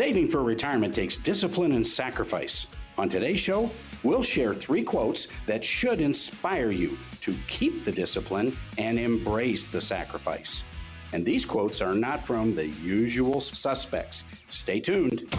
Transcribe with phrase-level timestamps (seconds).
[0.00, 2.68] Saving for retirement takes discipline and sacrifice.
[2.96, 3.68] On today's show,
[4.02, 9.78] we'll share three quotes that should inspire you to keep the discipline and embrace the
[9.78, 10.64] sacrifice.
[11.12, 14.24] And these quotes are not from the usual suspects.
[14.48, 15.36] Stay tuned.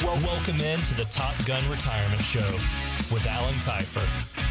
[0.00, 2.52] Well, welcome in to the Top Gun Retirement Show
[3.12, 4.49] with Alan Kifer.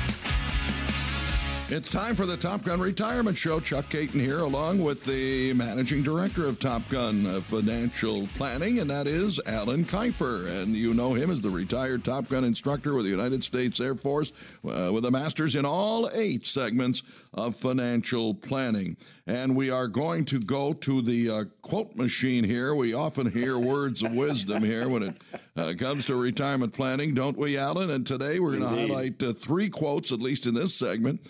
[1.71, 3.59] It's time for the Top Gun Retirement Show.
[3.59, 9.05] Chuck Caton here, along with the managing director of Top Gun Financial Planning, and that
[9.05, 10.47] is Alan Kifer.
[10.49, 13.93] And you know him as the retired Top Gun instructor with the United States Air
[13.93, 14.33] Force,
[14.67, 17.03] uh, with a master's in all eight segments
[17.35, 18.97] of financial planning.
[19.27, 22.73] And we are going to go to the uh, quote machine here.
[22.73, 25.21] We often hear words of wisdom here when it
[25.55, 27.91] uh, comes to retirement planning, don't we, Alan?
[27.91, 31.21] And today we're going to highlight uh, three quotes, at least in this segment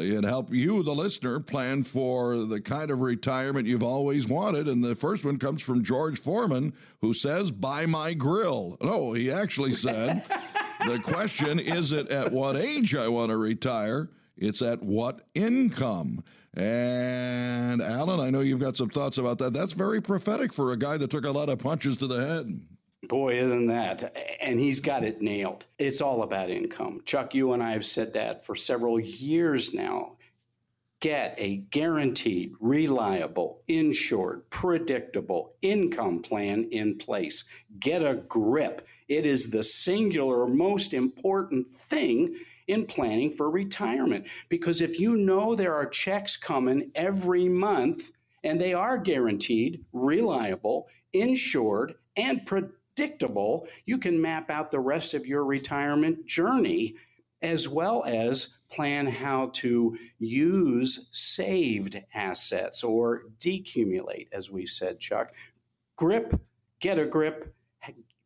[0.00, 4.68] can help you, the listener, plan for the kind of retirement you've always wanted.
[4.68, 8.76] And the first one comes from George Foreman, who says, Buy my grill.
[8.80, 10.22] No, he actually said,
[10.86, 16.22] The question isn't at what age I want to retire, it's at what income.
[16.54, 19.52] And Alan, I know you've got some thoughts about that.
[19.52, 22.60] That's very prophetic for a guy that took a lot of punches to the head.
[23.08, 24.16] Boy, isn't that?
[24.40, 25.66] And he's got it nailed.
[25.78, 27.02] It's all about income.
[27.04, 30.16] Chuck, you and I have said that for several years now.
[31.00, 37.44] Get a guaranteed, reliable, insured, predictable income plan in place.
[37.78, 38.86] Get a grip.
[39.06, 42.34] It is the singular most important thing
[42.66, 44.26] in planning for retirement.
[44.48, 48.10] Because if you know there are checks coming every month
[48.42, 55.12] and they are guaranteed, reliable, insured, and predictable, predictable, you can map out the rest
[55.12, 56.96] of your retirement journey
[57.42, 65.34] as well as plan how to use saved assets or decumulate, as we said, Chuck.
[65.96, 66.40] Grip,
[66.80, 67.54] get a grip,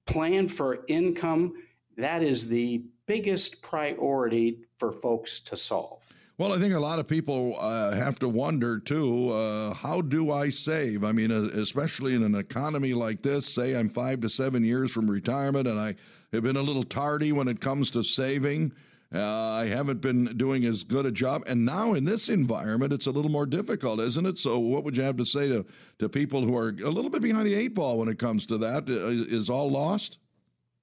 [0.07, 1.55] plan for income.
[1.97, 6.07] That is the biggest priority for folks to solve.
[6.41, 10.33] Well, I think a lot of people uh, have to wonder too uh, how do
[10.33, 11.05] I save?
[11.05, 14.91] I mean, uh, especially in an economy like this, say I'm five to seven years
[14.91, 15.97] from retirement and I
[16.33, 18.73] have been a little tardy when it comes to saving.
[19.15, 21.43] Uh, I haven't been doing as good a job.
[21.47, 24.39] And now in this environment, it's a little more difficult, isn't it?
[24.39, 25.67] So, what would you have to say to,
[25.99, 28.57] to people who are a little bit behind the eight ball when it comes to
[28.57, 28.89] that?
[28.89, 30.17] Uh, is all lost?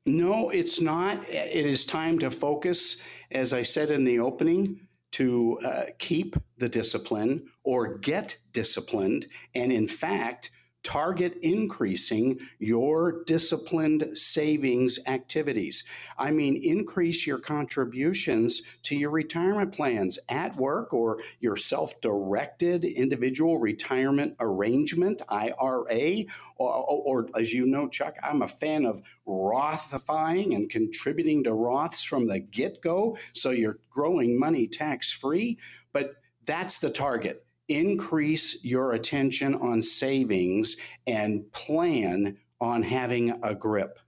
[0.05, 1.27] No, it's not.
[1.27, 3.01] It is time to focus,
[3.31, 9.71] as I said in the opening to uh, keep the discipline or get disciplined, and
[9.71, 10.51] in fact,
[10.87, 15.83] target increasing your disciplined savings activities.
[16.17, 22.85] I mean, increase your contributions to your retirement plans at work or your self directed
[22.85, 26.23] individual retirement arrangement, IRA,
[26.55, 31.49] or, or, or, as you know, Chuck, I'm a fan of Rothifying and contributing to
[31.49, 33.17] Roths from the get go.
[33.33, 35.57] So you're growing money tax free.
[35.91, 36.13] But
[36.45, 43.99] that's the target increase your attention on savings and plan on having a grip.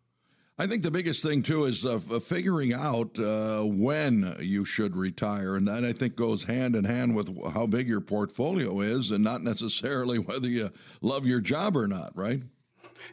[0.57, 5.55] I think the biggest thing too is uh, figuring out uh, when you should retire,
[5.55, 9.23] and that I think goes hand in hand with how big your portfolio is, and
[9.23, 10.69] not necessarily whether you
[11.01, 12.41] love your job or not, right?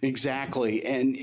[0.02, 1.16] Exactly, and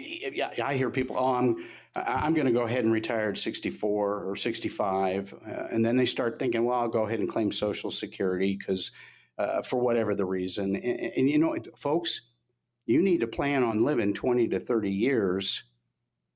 [0.64, 4.36] I hear people, "Oh, I'm I'm going to go ahead and retire at 64 or
[4.38, 8.56] 65," uh, and then they start thinking, "Well, I'll go ahead and claim Social Security
[8.58, 8.92] because
[9.38, 10.76] uh, for whatever the reason.
[10.76, 12.22] And, and, you know, folks,
[12.86, 15.64] you need to plan on living 20 to 30 years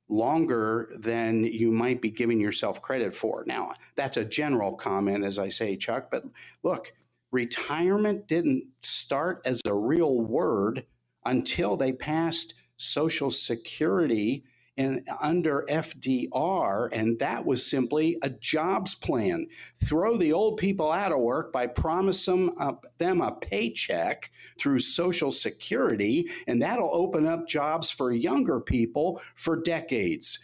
[0.10, 3.44] longer than you might be giving yourself credit for.
[3.46, 6.24] Now, that's a general comment, as I say, Chuck, but
[6.64, 6.94] look,
[7.32, 10.86] retirement didn't start as a real word
[11.26, 14.46] until they passed Social Security
[14.78, 19.48] and under FDR, and that was simply a jobs plan.
[19.84, 25.32] Throw the old people out of work by promising uh, them a paycheck through Social
[25.32, 30.40] Security, and that'll open up jobs for younger people for decades.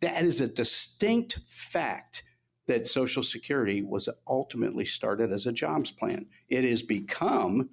[0.00, 2.24] That is a distinct fact
[2.66, 6.26] that Social Security was ultimately started as a jobs plan.
[6.48, 7.70] It has become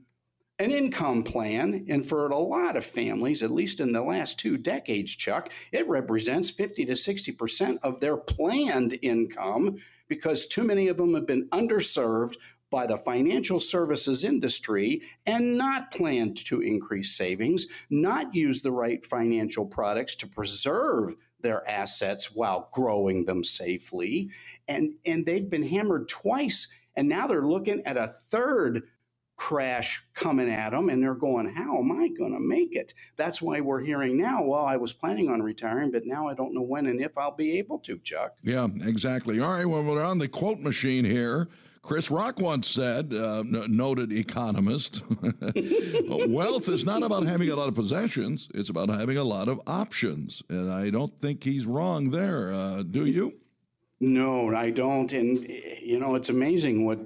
[0.59, 1.85] an income plan.
[1.89, 5.87] And for a lot of families, at least in the last two decades, Chuck, it
[5.87, 11.49] represents 50 to 60% of their planned income because too many of them have been
[11.49, 12.35] underserved
[12.71, 19.05] by the financial services industry and not planned to increase savings, not use the right
[19.05, 24.29] financial products to preserve their assets while growing them safely.
[24.67, 26.67] And, and they've been hammered twice.
[26.95, 28.83] And now they're looking at a third
[29.35, 32.93] crash coming at them and they're going, How am I going to make it?
[33.17, 36.53] That's why we're hearing now, well, I was planning on retiring, but now I don't
[36.53, 38.35] know when and if I'll be able to, Chuck.
[38.41, 39.39] Yeah, exactly.
[39.39, 41.49] All right, well, we're on the quote machine here.
[41.81, 45.03] Chris Rock once said, uh, noted economist,
[46.27, 49.61] wealth is not about having a lot of possessions, it's about having a lot of
[49.67, 50.41] options.
[50.49, 52.51] And I don't think he's wrong there.
[52.51, 53.35] Uh, do you?
[53.99, 55.13] No, I don't.
[55.13, 55.47] And,
[55.79, 56.99] you know, it's amazing what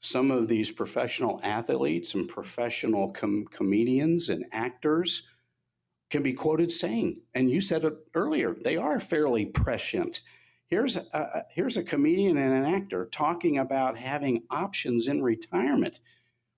[0.00, 5.28] some of these professional athletes and professional com- comedians and actors
[6.10, 7.20] can be quoted saying.
[7.34, 10.20] And you said it earlier, they are fairly prescient
[10.70, 15.98] Here's a, here's a comedian and an actor talking about having options in retirement.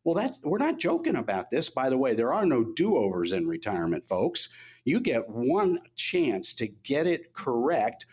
[0.05, 1.71] Well, that we're not joking about this.
[1.71, 4.50] By the way, there are no do-overs in retirement, folks.
[4.85, 8.05] You get one chance to get it correct,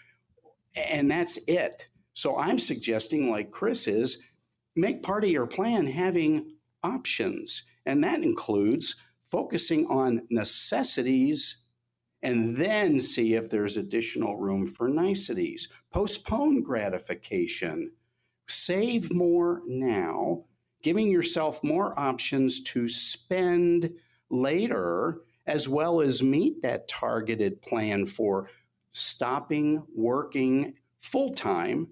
[0.73, 1.89] and that's it.
[2.13, 4.21] So I'm suggesting, like Chris is,
[4.75, 8.95] make part of your plan having options, and that includes
[9.31, 11.57] focusing on necessities
[12.21, 15.69] and then see if there's additional room for niceties.
[15.91, 17.91] Postpone gratification.
[18.47, 20.43] Save more now,
[20.83, 23.93] giving yourself more options to spend
[24.29, 28.49] later, as well as meet that targeted plan for
[28.91, 31.87] stopping working full time.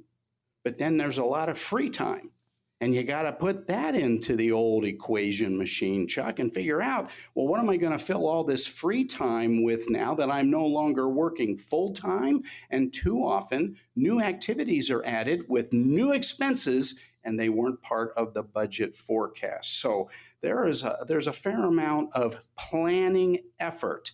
[0.63, 2.31] But then there's a lot of free time.
[2.79, 7.09] And you got to put that into the old equation machine, Chuck, and figure out
[7.33, 10.51] well, what am I going to fill all this free time with now that I'm
[10.51, 12.43] no longer working full time?
[12.69, 18.35] And too often, new activities are added with new expenses, and they weren't part of
[18.35, 19.79] the budget forecast.
[19.81, 20.09] So
[20.41, 24.11] there is a, there's a fair amount of planning effort.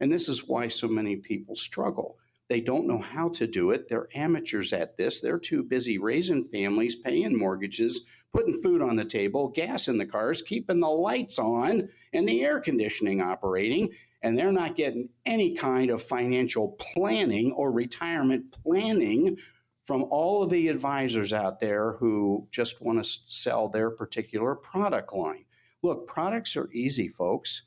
[0.00, 2.18] And this is why so many people struggle.
[2.52, 3.88] They don't know how to do it.
[3.88, 5.22] They're amateurs at this.
[5.22, 10.04] They're too busy raising families, paying mortgages, putting food on the table, gas in the
[10.04, 13.88] cars, keeping the lights on, and the air conditioning operating.
[14.20, 19.38] And they're not getting any kind of financial planning or retirement planning
[19.84, 25.14] from all of the advisors out there who just want to sell their particular product
[25.14, 25.46] line.
[25.82, 27.62] Look, products are easy, folks.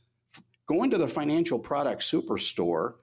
[0.67, 2.97] Going to the financial product superstore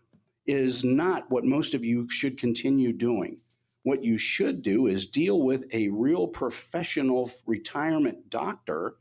[0.46, 3.38] is not what most of you should continue doing.
[3.84, 8.96] What you should do is deal with a real professional retirement doctor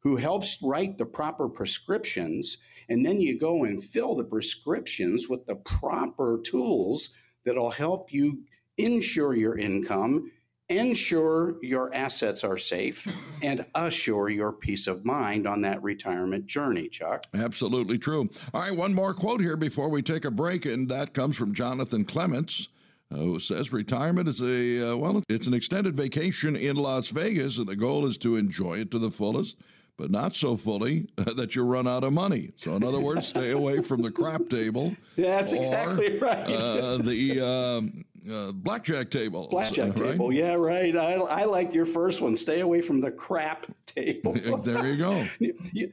[0.00, 2.58] who helps write the proper prescriptions.
[2.88, 7.14] And then you go and fill the prescriptions with the proper tools
[7.44, 8.44] that'll help you
[8.76, 10.30] insure your income
[10.68, 13.06] ensure your assets are safe
[13.42, 17.24] and assure your peace of mind on that retirement journey, Chuck.
[17.34, 18.28] Absolutely true.
[18.52, 21.54] All right, one more quote here before we take a break, and that comes from
[21.54, 22.68] Jonathan Clements.
[23.10, 27.56] Uh, who says retirement is a uh, well it's an extended vacation in las vegas
[27.56, 29.56] and the goal is to enjoy it to the fullest
[29.98, 32.52] but not so fully that you run out of money.
[32.56, 34.96] So, in other words, stay away from the crap table.
[35.16, 36.48] Yeah, That's or, exactly right.
[36.48, 39.48] uh, the um, uh, blackjack table.
[39.50, 40.12] Blackjack right?
[40.12, 40.32] table.
[40.32, 40.96] Yeah, right.
[40.96, 42.36] I, I like your first one.
[42.36, 44.32] Stay away from the crap table.
[44.64, 45.26] there you go.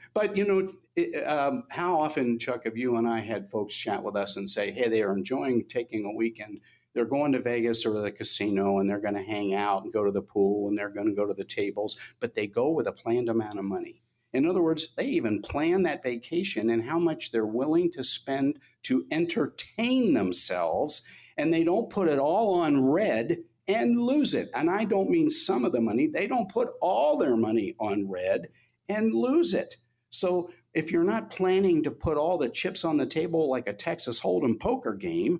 [0.13, 4.01] but, you know, it, um, how often, Chuck, have you and I had folks chat
[4.01, 6.59] with us and say, hey, they are enjoying taking a weekend
[6.95, 10.03] they're going to Vegas or the casino and they're going to hang out and go
[10.03, 12.87] to the pool and they're going to go to the tables, but they go with
[12.87, 14.01] a planned amount of money.
[14.33, 18.59] In other words, they even plan that vacation and how much they're willing to spend
[18.83, 21.03] to entertain themselves
[21.37, 23.37] and they don't put it all on red
[23.67, 24.49] and lose it.
[24.53, 28.09] And I don't mean some of the money, they don't put all their money on
[28.09, 28.49] red
[28.89, 29.75] and lose it.
[30.09, 33.73] So if you're not planning to put all the chips on the table like a
[33.73, 35.39] Texas Hold'em poker game,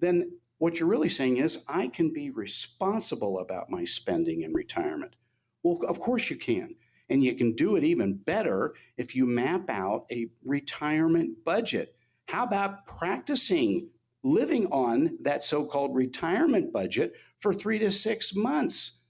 [0.00, 5.16] then what you're really saying is, I can be responsible about my spending in retirement.
[5.62, 6.74] Well, of course you can.
[7.08, 11.94] And you can do it even better if you map out a retirement budget.
[12.28, 13.88] How about practicing
[14.22, 19.00] living on that so called retirement budget for three to six months.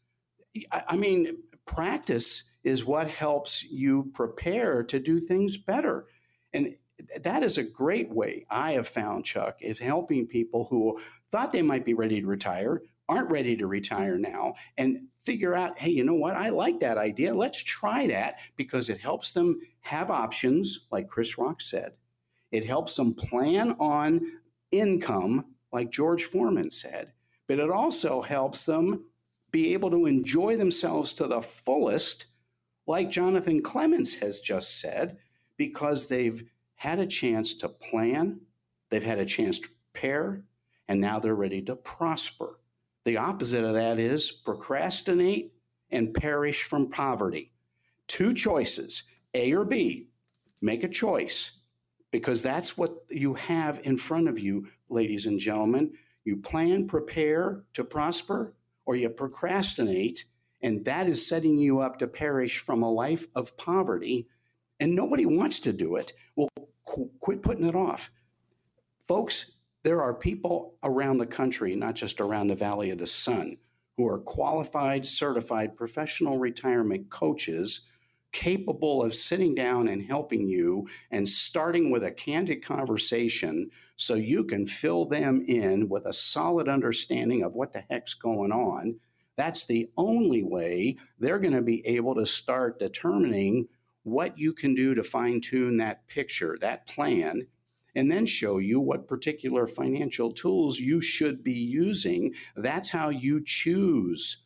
[0.71, 6.07] I mean, practice is what helps you prepare to do things better.
[6.53, 6.75] And
[7.23, 10.99] that is a great way I have found, Chuck, is helping people who
[11.31, 15.79] thought they might be ready to retire, aren't ready to retire now, and figure out,
[15.79, 16.37] hey, you know what?
[16.37, 17.35] I like that idea.
[17.35, 21.93] Let's try that because it helps them have options, like Chris Rock said.
[22.53, 24.21] It helps them plan on
[24.73, 27.13] income, like George Foreman said,
[27.47, 29.05] but it also helps them
[29.51, 32.27] be able to enjoy themselves to the fullest,
[32.87, 35.19] like Jonathan Clements has just said,
[35.57, 36.43] because they've
[36.75, 38.41] had a chance to plan,
[38.91, 40.43] they've had a chance to prepare,
[40.89, 42.59] and now they're ready to prosper.
[43.05, 45.53] The opposite of that is procrastinate
[45.91, 47.53] and perish from poverty.
[48.09, 50.09] Two choices A or B,
[50.61, 51.62] make a choice
[52.13, 55.93] because that's what you have in front of you, ladies and gentlemen.
[56.25, 58.55] You plan, prepare to prosper,
[58.87, 60.27] or you procrastinate,
[60.61, 64.29] and that is setting you up to perish from a life of poverty.
[64.79, 66.13] And nobody wants to do it.
[66.37, 66.49] Well,
[66.85, 68.11] qu- quit putting it off.
[69.09, 69.53] Folks,
[69.83, 73.57] there are people around the country, not just around the Valley of the Sun,
[73.97, 77.89] who are qualified, certified professional retirement coaches
[78.33, 84.43] capable of sitting down and helping you and starting with a candid conversation so you
[84.45, 88.99] can fill them in with a solid understanding of what the heck's going on.
[89.37, 93.69] That's the only way they're going to be able to start determining
[94.03, 97.47] what you can do to fine tune that picture, that plan,
[97.95, 102.35] and then show you what particular financial tools you should be using.
[102.57, 104.42] That's how you choose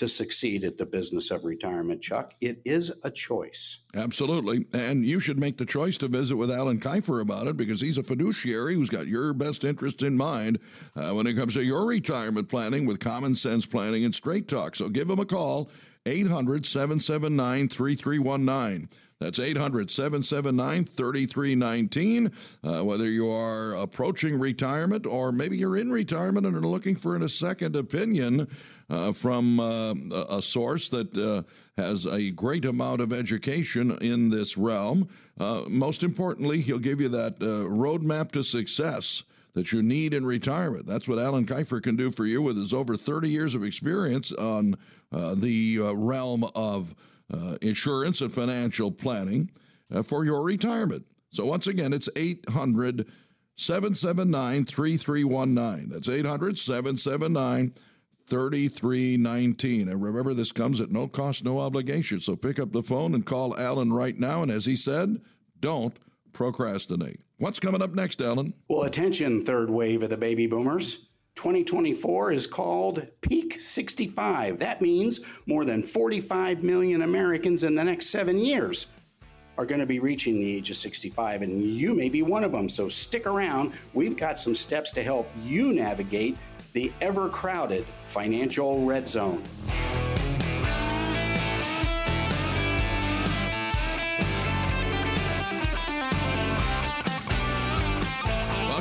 [0.00, 2.32] to succeed at the business of retirement, Chuck.
[2.40, 3.80] It is a choice.
[3.94, 4.64] Absolutely.
[4.72, 7.98] And you should make the choice to visit with Alan Kifer about it because he's
[7.98, 10.58] a fiduciary who's got your best interest in mind
[10.96, 14.74] uh, when it comes to your retirement planning with common sense planning and straight talk.
[14.74, 15.70] So give him a call,
[16.06, 18.88] 800 779 3319.
[19.20, 22.32] That's 800 779 3319.
[22.64, 27.16] Uh, whether you are approaching retirement or maybe you're in retirement and are looking for
[27.16, 28.48] a second opinion
[28.88, 29.92] uh, from uh,
[30.30, 31.42] a source that uh,
[31.76, 35.06] has a great amount of education in this realm.
[35.38, 40.24] Uh, most importantly, he'll give you that uh, roadmap to success that you need in
[40.24, 40.86] retirement.
[40.86, 44.32] That's what Alan Kifer can do for you with his over 30 years of experience
[44.32, 44.76] on
[45.10, 46.94] the realm of
[47.32, 49.50] uh, insurance and financial planning
[49.92, 51.04] uh, for your retirement.
[51.30, 53.06] So, once again, it's 800
[53.56, 55.90] 779 3319.
[55.90, 57.74] That's 800 779
[58.26, 59.88] 3319.
[59.88, 62.20] And remember, this comes at no cost, no obligation.
[62.20, 64.42] So, pick up the phone and call Alan right now.
[64.42, 65.20] And as he said,
[65.60, 65.96] don't
[66.32, 67.20] procrastinate.
[67.38, 68.54] What's coming up next, Alan?
[68.68, 71.09] Well, attention, third wave of the baby boomers.
[71.36, 74.58] 2024 is called Peak 65.
[74.58, 78.88] That means more than 45 million Americans in the next seven years
[79.56, 82.52] are going to be reaching the age of 65, and you may be one of
[82.52, 82.68] them.
[82.68, 83.74] So stick around.
[83.92, 86.36] We've got some steps to help you navigate
[86.72, 89.42] the ever crowded financial red zone.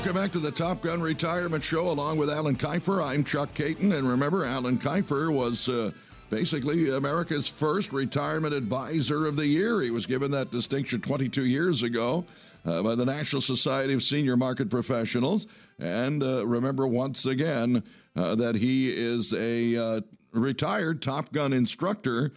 [0.09, 3.05] Welcome back to the Top Gun Retirement Show along with Alan Kifer.
[3.05, 3.91] I'm Chuck Caton.
[3.91, 5.91] And remember, Alan Kifer was uh,
[6.31, 9.81] basically America's first retirement advisor of the year.
[9.81, 12.25] He was given that distinction 22 years ago
[12.65, 15.45] uh, by the National Society of Senior Market Professionals.
[15.77, 17.83] And uh, remember once again
[18.15, 20.01] uh, that he is a uh,
[20.31, 22.31] retired Top Gun instructor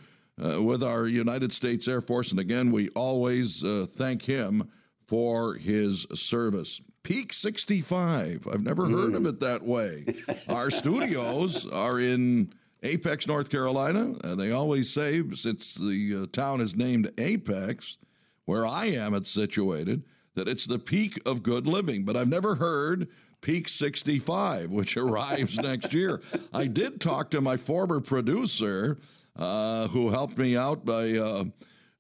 [0.45, 2.33] uh, with our United States Air Force.
[2.33, 3.65] And again, we always
[3.95, 4.69] thank him
[5.07, 6.83] for his service.
[7.03, 8.47] Peak 65.
[8.53, 9.17] I've never heard mm.
[9.17, 10.05] of it that way.
[10.49, 14.15] Our studios are in Apex, North Carolina.
[14.25, 17.99] And they always say, since the uh, town is named Apex,
[18.45, 20.05] where I am, it's situated,
[20.35, 22.05] that it's the peak of good living.
[22.05, 23.09] But I've never heard
[23.41, 26.21] Peak 65, which arrives next year.
[26.53, 28.99] I did talk to my former producer,
[29.37, 31.13] uh, who helped me out by.
[31.13, 31.45] Uh,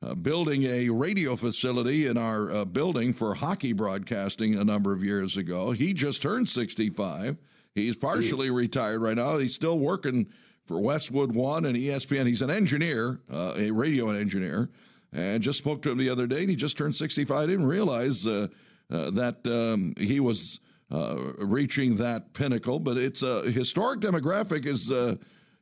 [0.02, 5.04] uh, building a radio facility in our uh, building for hockey broadcasting a number of
[5.04, 5.70] years ago.
[5.70, 7.36] He just turned 65.
[7.74, 9.38] He's partially retired right now.
[9.38, 10.28] He's still working
[10.66, 12.26] for Westwood One and ESPN.
[12.26, 14.70] He's an engineer, uh, a radio engineer,
[15.12, 16.40] and just spoke to him the other day.
[16.40, 17.36] And he just turned 65.
[17.36, 18.48] I didn't realize uh,
[18.90, 24.90] uh, that um, he was uh, reaching that pinnacle, but it's a historic demographic is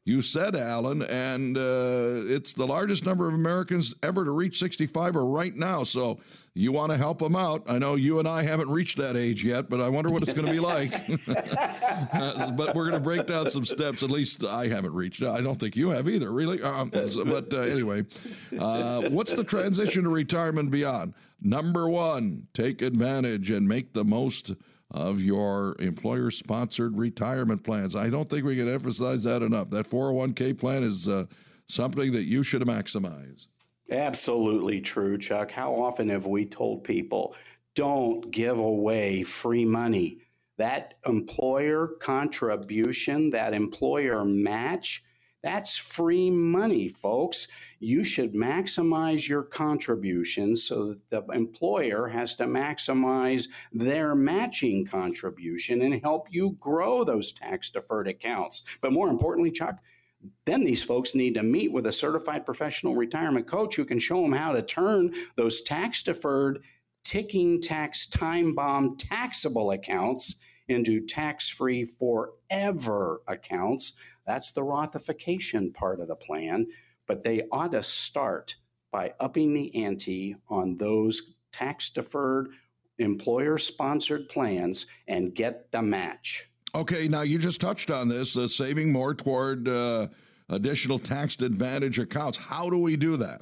[0.04, 5.14] you said, Alan, and uh, it's the largest number of Americans ever to reach 65
[5.14, 5.84] or right now.
[5.84, 6.18] So
[6.54, 7.70] you want to help them out.
[7.70, 10.32] I know you and I haven't reached that age yet, but I wonder what it's
[10.32, 10.90] going to be like.
[12.56, 14.02] but we're going to break down some steps.
[14.02, 15.22] At least I haven't reached.
[15.22, 16.62] I don't think you have either, really.
[16.62, 18.04] Um, but uh, anyway,
[18.58, 21.14] uh, what's the transition to retirement beyond?
[21.42, 24.52] Number one, take advantage and make the most
[24.90, 27.94] of your employer sponsored retirement plans.
[27.94, 29.70] I don't think we can emphasize that enough.
[29.70, 31.26] That 401k plan is uh,
[31.68, 33.46] something that you should maximize.
[33.90, 35.50] Absolutely true, Chuck.
[35.50, 37.34] How often have we told people
[37.74, 40.18] don't give away free money?
[40.58, 45.02] That employer contribution, that employer match,
[45.42, 47.48] that's free money, folks.
[47.78, 55.82] You should maximize your contributions so that the employer has to maximize their matching contribution
[55.82, 58.64] and help you grow those tax deferred accounts.
[58.82, 59.78] But more importantly, Chuck,
[60.44, 64.20] then these folks need to meet with a certified professional retirement coach who can show
[64.20, 66.62] them how to turn those tax deferred,
[67.04, 70.36] ticking tax time bomb taxable accounts
[70.70, 73.94] into tax free forever accounts.
[74.26, 76.66] That's the Rothification part of the plan.
[77.06, 78.56] But they ought to start
[78.92, 82.50] by upping the ante on those tax deferred,
[82.98, 86.48] employer sponsored plans and get the match.
[86.74, 90.06] Okay, now you just touched on this, uh, saving more toward uh,
[90.48, 92.38] additional tax advantage accounts.
[92.38, 93.40] How do we do that?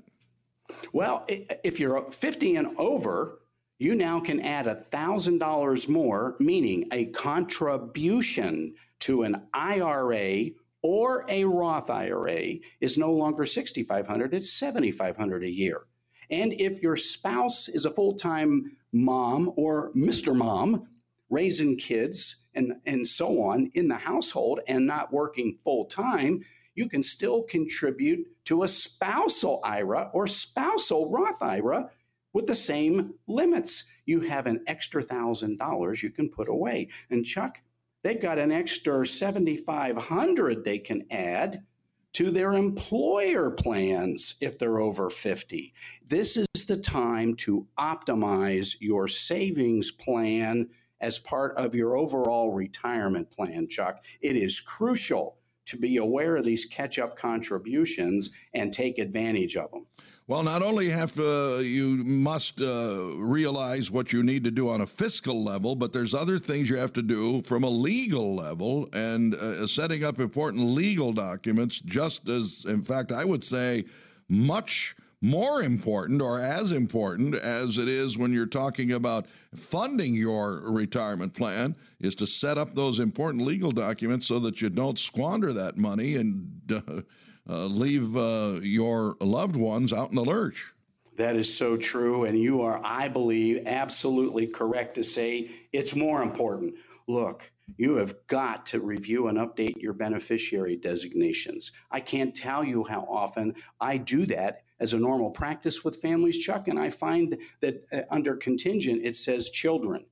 [0.92, 3.40] Well, if you're 50 and over,
[3.78, 10.47] you now can add $1,000 more, meaning a contribution to an IRA
[10.82, 15.82] or a Roth IRA is no longer 6500 it's 7500 a year.
[16.30, 20.37] And if your spouse is a full-time mom or Mr.
[20.37, 20.88] Mom,
[21.30, 26.40] raising kids and, and so on in the household and not working full time,
[26.75, 31.90] you can still contribute to a spousal IRA or spousal Roth IRA
[32.32, 33.90] with the same limits.
[34.06, 36.88] You have an extra thousand dollars you can put away.
[37.11, 37.58] And Chuck,
[38.02, 41.64] they've got an extra 7500 they can add
[42.14, 45.73] to their employer plans if they're over 50.
[46.06, 50.68] This is the time to optimize your savings plan
[51.00, 54.04] as part of your overall retirement plan, Chuck.
[54.20, 55.38] It is crucial
[55.68, 59.87] to be aware of these catch up contributions and take advantage of them.
[60.26, 64.82] Well, not only have to, you must uh, realize what you need to do on
[64.82, 68.90] a fiscal level, but there's other things you have to do from a legal level
[68.92, 73.84] and uh, setting up important legal documents, just as, in fact, I would say
[74.28, 80.70] much more important or as important as it is when you're talking about funding your
[80.70, 85.52] retirement plan is to set up those important legal documents so that you don't squander
[85.52, 87.00] that money and uh,
[87.48, 90.72] uh, leave uh, your loved ones out in the lurch.
[91.16, 92.26] That is so true.
[92.26, 96.75] And you are, I believe, absolutely correct to say it's more important.
[97.08, 101.72] Look, you have got to review and update your beneficiary designations.
[101.90, 106.38] I can't tell you how often I do that as a normal practice with families,
[106.38, 110.05] Chuck, and I find that uh, under contingent it says children.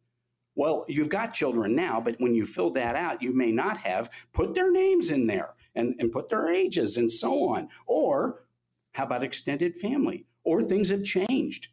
[0.54, 4.10] Well, you've got children now, but when you fill that out, you may not have
[4.32, 7.68] put their names in there and, and put their ages and so on.
[7.86, 8.46] Or
[8.92, 10.24] how about extended family?
[10.44, 11.68] Or things have changed.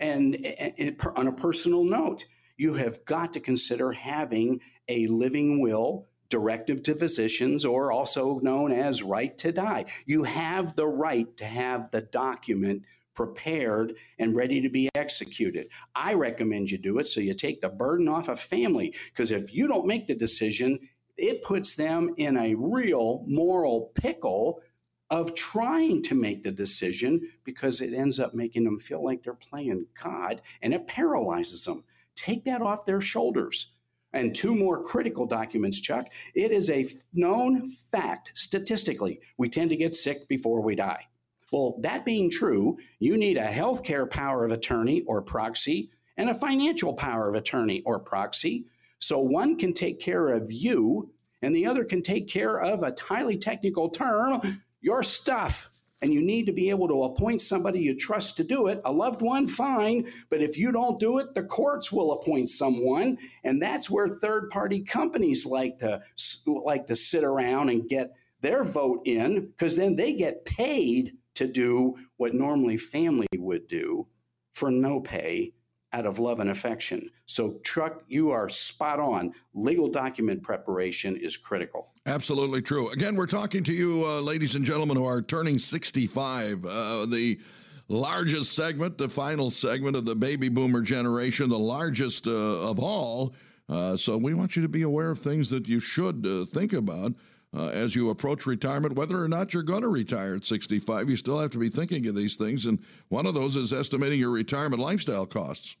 [0.00, 2.26] And, and, and on a personal note,
[2.58, 8.72] you have got to consider having a living will directive to physicians, or also known
[8.72, 9.86] as right to die.
[10.06, 12.82] You have the right to have the document
[13.14, 15.66] prepared and ready to be executed.
[15.94, 19.52] I recommend you do it so you take the burden off a family because if
[19.54, 20.78] you don't make the decision,
[21.16, 24.60] it puts them in a real moral pickle
[25.08, 29.34] of trying to make the decision because it ends up making them feel like they're
[29.34, 31.84] playing God and it paralyzes them.
[32.16, 33.72] Take that off their shoulders.
[34.16, 36.08] And two more critical documents, Chuck.
[36.34, 41.06] It is a known fact statistically, we tend to get sick before we die.
[41.52, 46.34] Well, that being true, you need a healthcare power of attorney or proxy and a
[46.34, 48.64] financial power of attorney or proxy.
[49.00, 51.10] So one can take care of you
[51.42, 54.40] and the other can take care of a highly technical term,
[54.80, 55.68] your stuff
[56.06, 58.80] and you need to be able to appoint somebody you trust to do it.
[58.84, 63.18] A loved one, fine, but if you don't do it, the courts will appoint someone,
[63.42, 66.00] and that's where third-party companies like to
[66.46, 71.48] like to sit around and get their vote in because then they get paid to
[71.48, 74.06] do what normally family would do
[74.54, 75.52] for no pay
[75.96, 77.08] out of love and affection.
[77.24, 79.32] So, Chuck, you are spot on.
[79.54, 81.88] Legal document preparation is critical.
[82.04, 82.90] Absolutely true.
[82.90, 86.64] Again, we're talking to you, uh, ladies and gentlemen, who are turning 65.
[86.64, 87.40] Uh, the
[87.88, 93.34] largest segment, the final segment of the baby boomer generation, the largest uh, of all.
[93.68, 96.74] Uh, so, we want you to be aware of things that you should uh, think
[96.74, 97.14] about.
[97.56, 101.16] Uh, as you approach retirement, whether or not you're going to retire at 65, you
[101.16, 102.66] still have to be thinking of these things.
[102.66, 102.78] And
[103.08, 105.76] one of those is estimating your retirement lifestyle costs.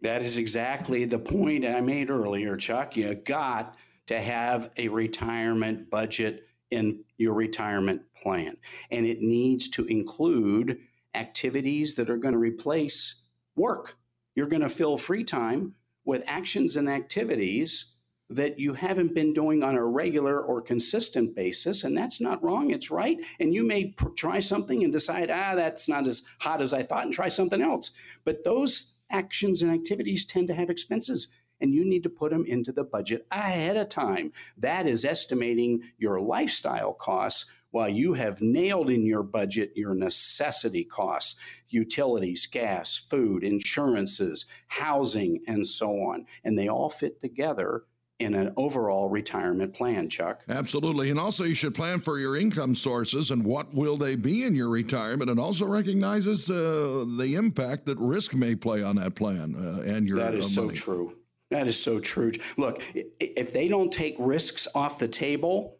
[0.00, 2.96] That is exactly the point I made earlier, Chuck.
[2.96, 8.56] You got to have a retirement budget in your retirement plan,
[8.90, 10.78] and it needs to include
[11.14, 13.22] activities that are going to replace
[13.56, 13.96] work.
[14.34, 17.96] You're going to fill free time with actions and activities
[18.30, 21.84] that you haven't been doing on a regular or consistent basis.
[21.84, 23.18] And that's not wrong, it's right.
[23.40, 26.82] And you may pr- try something and decide, ah, that's not as hot as I
[26.82, 27.90] thought, and try something else.
[28.24, 31.28] But those actions and activities tend to have expenses
[31.60, 34.32] and you need to put them into the budget ahead of time.
[34.58, 40.84] That is estimating your lifestyle costs while you have nailed in your budget your necessity
[40.84, 46.26] costs, utilities, gas, food, insurances, housing, and so on.
[46.44, 47.84] And they all fit together
[48.18, 50.42] in an overall retirement plan, Chuck.
[50.48, 51.10] Absolutely.
[51.10, 54.54] And also, you should plan for your income sources and what will they be in
[54.54, 59.54] your retirement, and also recognizes uh, the impact that risk may play on that plan
[59.56, 61.14] uh, and your That is uh, so true.
[61.50, 62.32] That is so true.
[62.56, 65.78] Look, if they don't take risks off the table,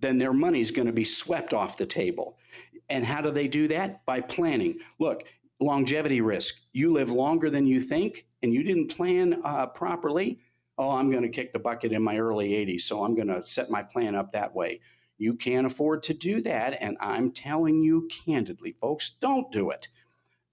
[0.00, 2.36] then their money's going to be swept off the table.
[2.90, 4.04] And how do they do that?
[4.04, 4.78] By planning.
[4.98, 5.24] Look,
[5.58, 6.56] longevity risk.
[6.72, 10.40] You live longer than you think, and you didn't plan uh, properly.
[10.78, 13.44] Oh, I'm going to kick the bucket in my early 80s, so I'm going to
[13.44, 14.80] set my plan up that way.
[15.18, 16.76] You can't afford to do that.
[16.80, 19.88] And I'm telling you candidly, folks, don't do it.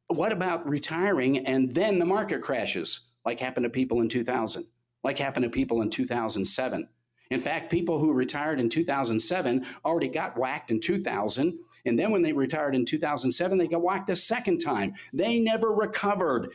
[0.08, 4.66] What about retiring and then the market crashes, like happened to people in 2000,
[5.04, 6.88] like happened to people in 2007?
[7.30, 11.58] In fact, people who retired in 2007 already got whacked in 2000.
[11.86, 14.94] And then when they retired in 2007, they got whacked a second time.
[15.14, 16.52] They never recovered.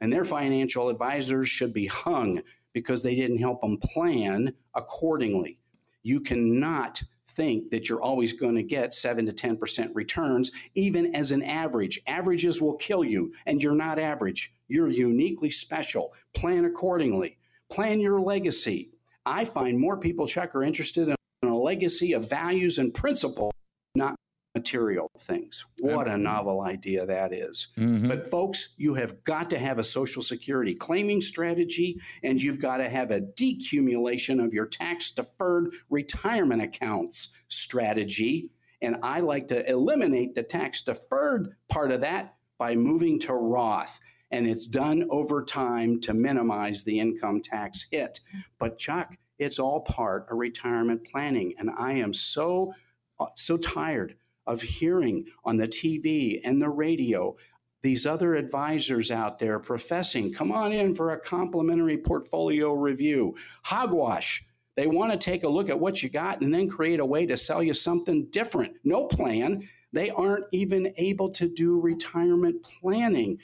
[0.00, 5.58] And their financial advisors should be hung because they didn't help them plan accordingly.
[6.02, 11.30] You cannot think that you're always going to get 7 to 10% returns, even as
[11.30, 12.00] an average.
[12.06, 14.52] Averages will kill you, and you're not average.
[14.68, 16.14] You're uniquely special.
[16.34, 17.38] Plan accordingly.
[17.70, 18.90] Plan your legacy.
[19.26, 23.52] I find more people, Chuck are interested in a legacy of values and principles,
[23.94, 24.16] not
[24.58, 25.64] material things.
[25.80, 27.68] What a novel idea that is.
[27.76, 28.08] Mhm.
[28.08, 32.78] But, folks, you have got to have a Social Security claiming strategy, and you've got
[32.78, 38.50] to have a decumulation of your tax deferred retirement accounts strategy.
[38.82, 44.00] And I like to eliminate the tax deferred part of that by moving to Roth.
[44.30, 48.20] And it's done over time to minimize the income tax hit.
[48.58, 51.54] But, Chuck, it's all part of retirement planning.
[51.58, 52.74] And I am so,
[53.20, 54.16] uh, so tired
[54.48, 57.36] of hearing on the TV and the radio
[57.82, 63.36] these other advisors out there professing, come on in for a complimentary portfolio review.
[63.62, 64.44] Hogwash.
[64.74, 67.26] They want to take a look at what you got and then create a way
[67.26, 68.76] to sell you something different.
[68.84, 69.68] No plan.
[69.92, 73.38] They aren't even able to do retirement planning.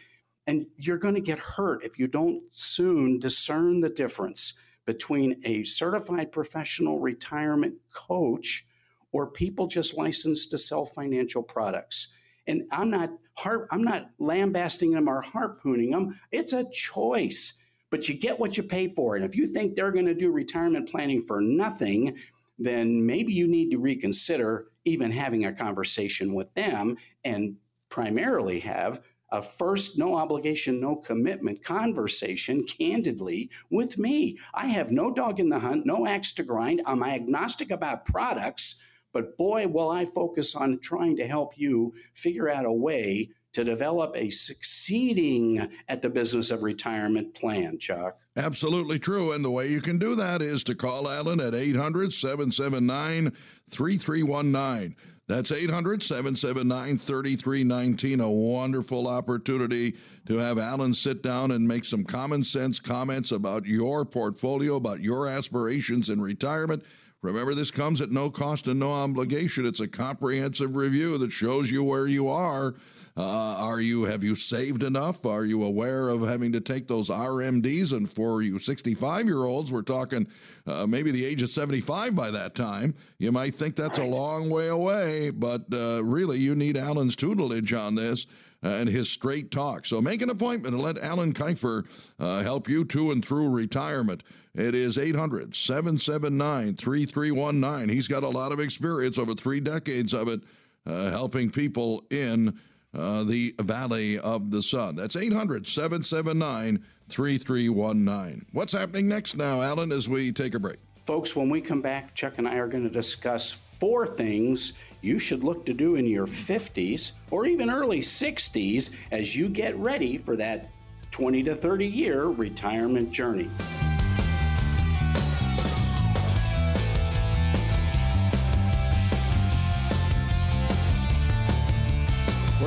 [0.46, 5.64] And you're going to get hurt if you don't soon discern the difference between a
[5.64, 8.66] certified professional retirement coach
[9.14, 12.08] or people just licensed to sell financial products.
[12.48, 16.18] And I'm not harp, I'm not lambasting them or harpooning them.
[16.32, 17.54] It's a choice,
[17.90, 19.14] but you get what you pay for.
[19.14, 22.18] And if you think they're going to do retirement planning for nothing,
[22.58, 27.54] then maybe you need to reconsider even having a conversation with them and
[27.90, 29.00] primarily have
[29.30, 34.38] a first no obligation, no commitment conversation candidly with me.
[34.54, 36.82] I have no dog in the hunt, no axe to grind.
[36.84, 38.76] I'm agnostic about products,
[39.14, 43.64] but boy, will I focus on trying to help you figure out a way to
[43.64, 48.18] develop a succeeding at the business of retirement plan, Chuck.
[48.36, 49.32] Absolutely true.
[49.32, 53.30] And the way you can do that is to call Alan at 800 779
[53.70, 54.96] 3319.
[55.28, 58.20] That's 800 779 3319.
[58.20, 59.94] A wonderful opportunity
[60.26, 65.00] to have Alan sit down and make some common sense comments about your portfolio, about
[65.00, 66.82] your aspirations in retirement.
[67.24, 69.64] Remember, this comes at no cost and no obligation.
[69.64, 72.74] It's a comprehensive review that shows you where you are.
[73.16, 75.24] Uh, are you have you saved enough?
[75.24, 77.92] Are you aware of having to take those RMDs?
[77.92, 80.26] And for you 65 year olds, we're talking
[80.66, 82.94] uh, maybe the age of 75 by that time.
[83.18, 87.72] You might think that's a long way away, but uh, really, you need Alan's tutelage
[87.72, 88.26] on this
[88.64, 89.86] and his straight talk.
[89.86, 91.86] So make an appointment and let Alan Kifer
[92.18, 94.24] uh, help you to and through retirement.
[94.54, 97.88] It is 800 779 3319.
[97.88, 100.40] He's got a lot of experience, over three decades of it,
[100.86, 102.58] uh, helping people in
[102.96, 104.96] uh, the Valley of the Sun.
[104.96, 108.46] That's 800 779 3319.
[108.52, 110.78] What's happening next now, Alan, as we take a break?
[111.06, 115.18] Folks, when we come back, Chuck and I are going to discuss four things you
[115.18, 120.16] should look to do in your 50s or even early 60s as you get ready
[120.16, 120.70] for that
[121.10, 123.50] 20 to 30 year retirement journey.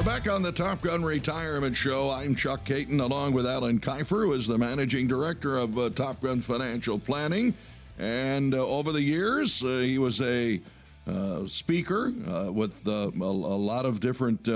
[0.08, 2.12] Back on the Top Gun Retirement Show.
[2.12, 6.22] I'm Chuck Caton, along with Alan Kifer, who is the managing director of uh, Top
[6.22, 7.54] Gun Financial Planning.
[8.00, 10.62] And uh, over the years, uh, he was a
[11.08, 14.48] uh, speaker uh, with uh, a, a lot of different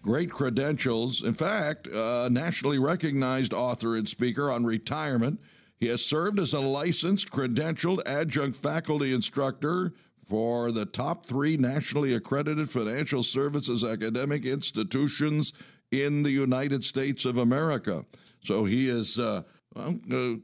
[0.00, 1.24] great credentials.
[1.24, 5.40] In fact, a nationally recognized author and speaker on retirement.
[5.80, 9.92] He has served as a licensed, credentialed adjunct faculty instructor
[10.28, 15.52] for the top three nationally accredited financial services academic institutions
[15.90, 18.04] in the United States of America.
[18.40, 19.42] So he is uh,
[19.76, 19.92] uh,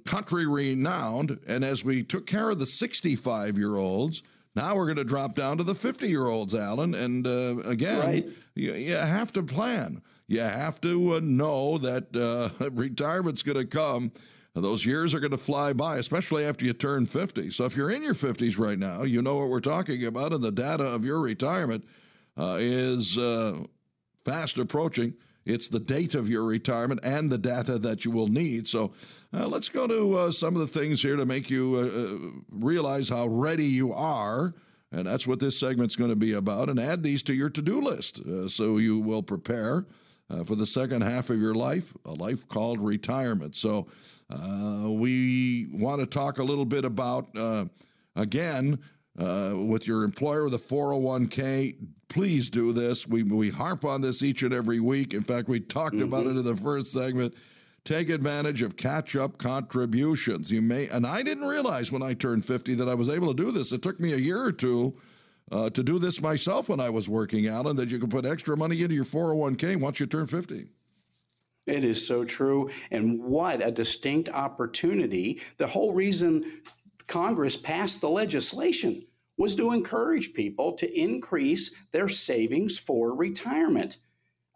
[0.05, 1.39] country renowned.
[1.47, 4.23] And as we took care of the 65 year olds,
[4.57, 6.95] now we're going to drop down to the 50 year olds, Alan.
[6.95, 8.27] And uh, again, right.
[8.55, 10.01] you, you, have to plan.
[10.29, 14.13] You have to uh, know that uh, retirement's going to come.
[14.55, 17.51] Those years are going to fly by, especially after you turn 50.
[17.51, 20.43] So if you're in your 50s right now, you know what we're talking about, and
[20.43, 21.85] the data of your retirement
[22.39, 23.65] uh, is uh,
[24.25, 25.15] fast approaching.
[25.45, 28.69] It's the date of your retirement and the data that you will need.
[28.69, 28.93] So
[29.33, 32.41] uh, let's go to uh, some of the things here to make you uh, uh
[32.51, 34.55] realize how ready you are.
[34.93, 36.69] And that's what this segment's going to be about.
[36.69, 39.85] And add these to your to do list so you will prepare
[40.31, 43.57] uh, for the second half of your life, a life called retirement.
[43.57, 43.87] So
[44.31, 47.29] we want to talk a little bit about,
[48.17, 48.79] again,
[49.17, 51.77] with your employer the 401k
[52.15, 53.09] please do this.
[53.09, 55.15] We, we harp on this each and every week.
[55.15, 56.05] In fact, we talked mm-hmm.
[56.05, 57.35] about it in the first segment.
[57.85, 60.51] Take advantage of catch up contributions.
[60.53, 63.43] You may, and I didn't realize when I turned 50 that I was able to
[63.43, 63.73] do this.
[63.73, 64.97] It took me a year or two
[65.51, 68.25] uh, to do this myself when I was working out, and that you can put
[68.25, 70.67] extra money into your 401k once you turn 50.
[71.67, 72.71] It is so true.
[72.91, 75.41] And what a distinct opportunity.
[75.57, 76.61] The whole reason
[77.07, 83.99] Congress passed the legislation was to encourage people to increase their savings for retirement.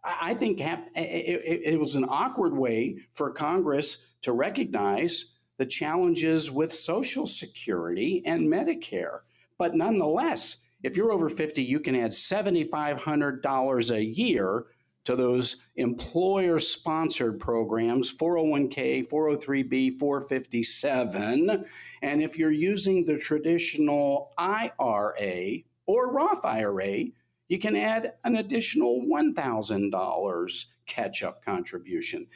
[0.03, 0.61] I think
[0.95, 8.47] it was an awkward way for Congress to recognize the challenges with Social Security and
[8.47, 9.19] Medicare.
[9.57, 14.65] But nonetheless, if you're over 50, you can add $7,500 a year
[15.05, 21.65] to those employer sponsored programs 401k, 403b, 457.
[22.01, 27.05] And if you're using the traditional IRA or Roth IRA,
[27.47, 32.27] you can add an additional $1,000 catch up contribution.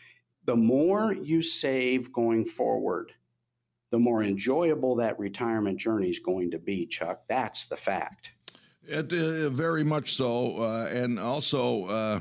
[0.46, 3.14] The more you save going forward,
[3.94, 7.22] the more enjoyable that retirement journey is going to be, Chuck.
[7.28, 8.32] That's the fact.
[8.86, 10.64] It, uh, very much so.
[10.64, 12.20] Uh, and also, uh,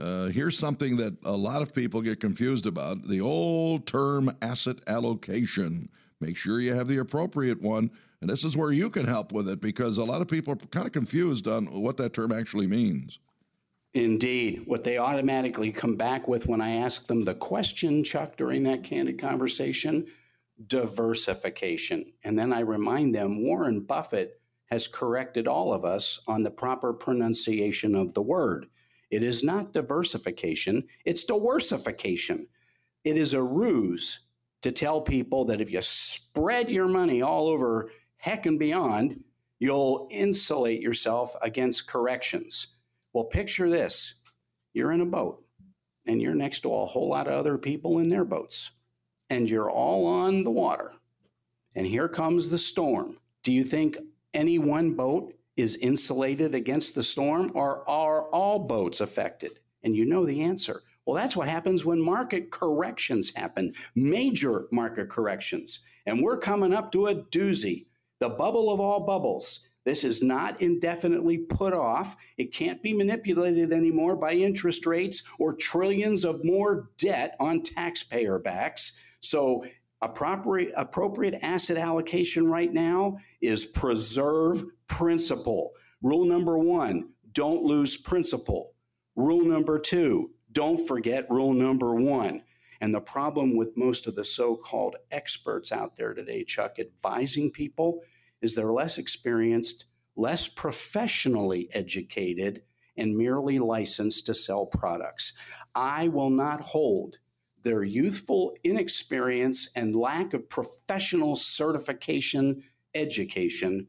[0.00, 4.78] uh, here's something that a lot of people get confused about the old term asset
[4.86, 5.90] allocation.
[6.18, 7.90] Make sure you have the appropriate one.
[8.22, 10.56] And this is where you can help with it because a lot of people are
[10.56, 13.18] kind of confused on what that term actually means.
[13.92, 14.62] Indeed.
[14.64, 18.82] What they automatically come back with when I ask them the question, Chuck, during that
[18.82, 20.06] candid conversation
[20.66, 22.12] diversification.
[22.24, 26.92] And then I remind them Warren Buffett has corrected all of us on the proper
[26.92, 28.66] pronunciation of the word.
[29.10, 32.46] It is not diversification, it's diworsification.
[33.04, 34.20] It is a ruse
[34.62, 39.22] to tell people that if you spread your money all over heck and beyond,
[39.60, 42.74] you'll insulate yourself against corrections.
[43.12, 44.14] Well, picture this
[44.72, 45.44] you're in a boat
[46.06, 48.72] and you're next to a whole lot of other people in their boats,
[49.30, 50.92] and you're all on the water.
[51.74, 53.18] And here comes the storm.
[53.42, 53.98] Do you think
[54.34, 59.58] any one boat is insulated against the storm, or are all boats affected?
[59.82, 60.82] And you know the answer.
[61.04, 65.80] Well, that's what happens when market corrections happen, major market corrections.
[66.06, 67.86] And we're coming up to a doozy,
[68.18, 69.68] the bubble of all bubbles.
[69.84, 72.16] This is not indefinitely put off.
[72.38, 78.40] It can't be manipulated anymore by interest rates or trillions of more debt on taxpayer
[78.40, 78.98] backs.
[79.28, 79.64] So,
[80.02, 85.72] appropriate, appropriate asset allocation right now is preserve principal.
[86.02, 88.74] Rule number one don't lose principal.
[89.16, 92.42] Rule number two don't forget rule number one.
[92.80, 97.50] And the problem with most of the so called experts out there today, Chuck, advising
[97.50, 98.00] people
[98.40, 102.62] is they're less experienced, less professionally educated,
[102.96, 105.32] and merely licensed to sell products.
[105.74, 107.18] I will not hold
[107.66, 112.62] their youthful inexperience and lack of professional certification
[112.94, 113.88] education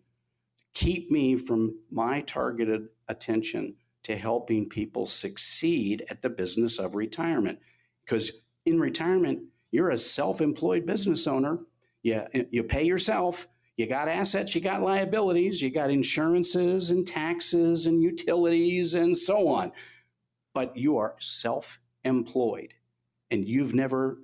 [0.74, 7.60] keep me from my targeted attention to helping people succeed at the business of retirement.
[8.04, 8.32] Because
[8.66, 11.60] in retirement, you're a self employed business owner.
[12.02, 13.48] You, you pay yourself.
[13.76, 19.48] You got assets, you got liabilities, you got insurances and taxes and utilities and so
[19.48, 19.72] on.
[20.56, 22.74] But you are self employed.
[23.32, 24.20] And you've never,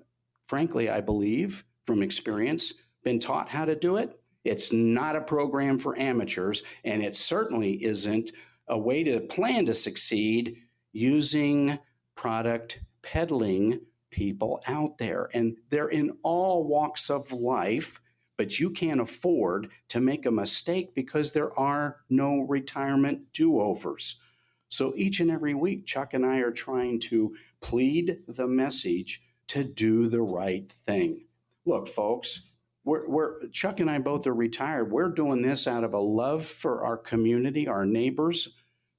[0.47, 4.19] frankly, I believe from experience, been taught how to do it.
[4.43, 8.31] It's not a program for amateurs, and it certainly isn't
[8.67, 10.57] a way to plan to succeed
[10.91, 11.77] using
[12.15, 15.29] product peddling people out there.
[15.33, 17.99] And they're in all walks of life
[18.37, 24.21] but you can't afford to make a mistake because there are no retirement do overs.
[24.69, 29.63] So each and every week, Chuck and I are trying to plead the message to
[29.63, 31.25] do the right thing.
[31.65, 32.51] Look, folks,
[32.83, 34.91] we're, we're, Chuck and I both are retired.
[34.91, 38.49] We're doing this out of a love for our community, our neighbors,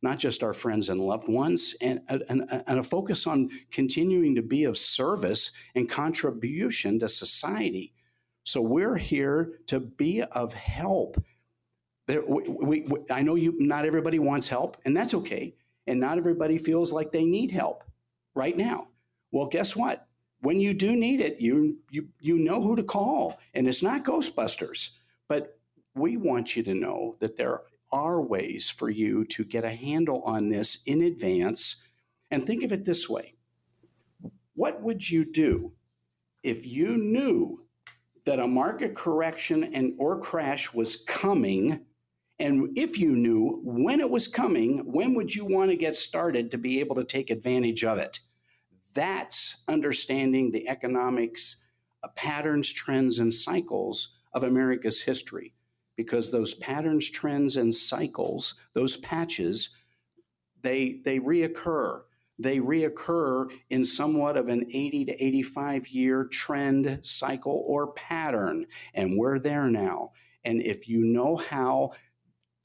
[0.02, 4.42] not just our friends and loved ones, and, and, and a focus on continuing to
[4.42, 7.92] be of service and contribution to society.
[8.44, 11.22] So we're here to be of help.
[12.08, 13.54] we, we, we, I know you.
[13.58, 15.54] Not everybody wants help, and that's okay.
[15.86, 17.84] And not everybody feels like they need help
[18.34, 18.88] right now.
[19.30, 20.06] Well, guess what?
[20.40, 24.04] When you do need it, you you you know who to call, and it's not
[24.04, 24.90] Ghostbusters.
[25.28, 25.58] But
[25.94, 30.22] we want you to know that there are ways for you to get a handle
[30.22, 31.82] on this in advance.
[32.30, 33.34] And think of it this way:
[34.54, 35.72] What would you do
[36.42, 37.64] if you knew
[38.24, 41.84] that a market correction and or crash was coming
[42.38, 46.50] and if you knew when it was coming when would you want to get started
[46.50, 48.20] to be able to take advantage of it
[48.92, 51.62] that's understanding the economics
[52.02, 55.54] uh, patterns trends and cycles of america's history
[55.96, 59.70] because those patterns trends and cycles those patches
[60.62, 62.02] they they reoccur
[62.38, 68.66] they reoccur in somewhat of an 80 to 85 year trend cycle or pattern.
[68.92, 70.12] And we're there now.
[70.44, 71.92] And if you know how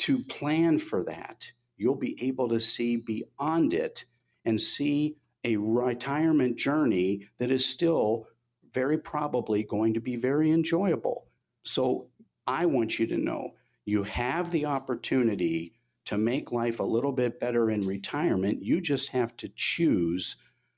[0.10, 4.06] to plan for that, you'll be able to see beyond it
[4.44, 8.26] and see a retirement journey that is still
[8.74, 11.28] very probably going to be very enjoyable.
[11.62, 12.08] So
[12.48, 13.52] I want you to know
[13.86, 15.74] you have the opportunity
[16.06, 20.38] to make life a little bit better in retirement, you just have to choose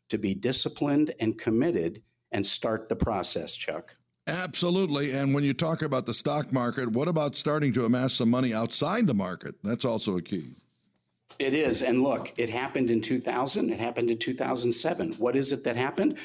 [0.10, 3.96] to be disciplined and committed and start the process, Chuck.
[4.28, 5.12] Absolutely.
[5.12, 8.54] And when you talk about the stock market, what about starting to amass some money
[8.54, 9.56] outside the market?
[9.64, 10.56] That's also a key.
[11.40, 11.82] It is.
[11.82, 15.14] And look, it happened in 2000, it happened in 2007.
[15.14, 16.20] What is it that happened?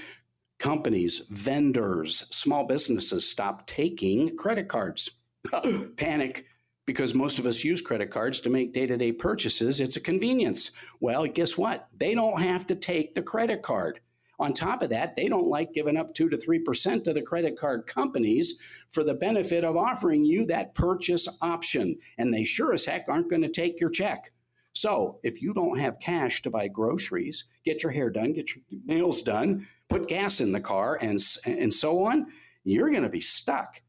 [0.58, 5.10] Companies, vendors, small businesses stopped taking credit cards.
[5.96, 6.46] Panic
[6.86, 9.80] because most of us use credit cards to make day to day purchases.
[9.80, 10.70] It's a convenience.
[11.00, 11.88] Well, guess what?
[11.98, 14.00] They don't have to take the credit card.
[14.38, 17.58] On top of that, they don't like giving up 2 to 3% to the credit
[17.58, 18.58] card companies
[18.90, 21.96] for the benefit of offering you that purchase option.
[22.18, 24.32] And they sure as heck aren't going to take your check.
[24.74, 28.62] So if you don't have cash to buy groceries, get your hair done, get your
[28.84, 32.26] nails done, put gas in the car, and, and so on,
[32.62, 33.80] you're going to be stuck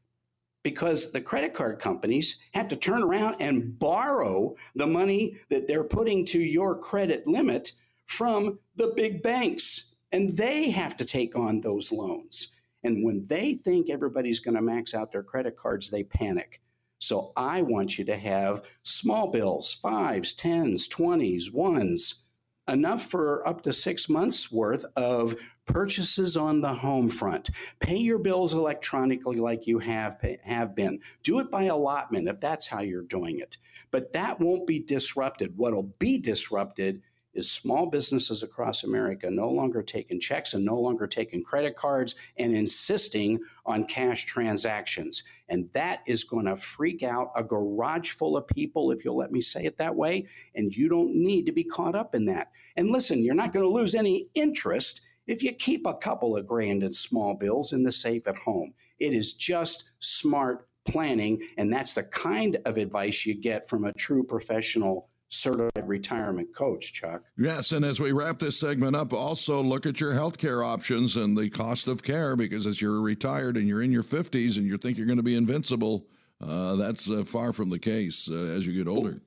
[0.62, 5.84] because the credit card companies have to turn around and borrow the money that they're
[5.84, 7.72] putting to your credit limit
[8.06, 9.96] from the big banks.
[10.12, 12.48] And they have to take on those loans.
[12.84, 16.62] And when they think everybody's going to max out their credit cards, they panic.
[17.00, 22.26] So I want you to have small bills, fives, tens, twenties, ones,
[22.68, 27.50] enough for up to six months worth of purchases on the home front.
[27.80, 31.00] Pay your bills electronically like you have have been.
[31.22, 33.58] Do it by allotment if that's how you're doing it.
[33.90, 35.56] But that won't be disrupted.
[35.56, 37.02] What'll be disrupted
[37.34, 42.14] is small businesses across America no longer taking checks and no longer taking credit cards
[42.36, 45.22] and insisting on cash transactions.
[45.48, 49.32] And that is going to freak out a garage full of people, if you'll let
[49.32, 50.26] me say it that way.
[50.54, 52.50] And you don't need to be caught up in that.
[52.76, 56.46] And listen, you're not going to lose any interest if you keep a couple of
[56.46, 58.72] grand in small bills in the safe at home.
[58.98, 61.42] It is just smart planning.
[61.58, 66.92] And that's the kind of advice you get from a true professional certified retirement coach,
[66.92, 67.22] Chuck.
[67.36, 71.16] Yes, and as we wrap this segment up, also look at your health care options
[71.16, 74.66] and the cost of care because as you're retired and you're in your 50s and
[74.66, 76.06] you think you're going to be invincible,
[76.40, 79.20] uh, that's uh, far from the case uh, as you get older.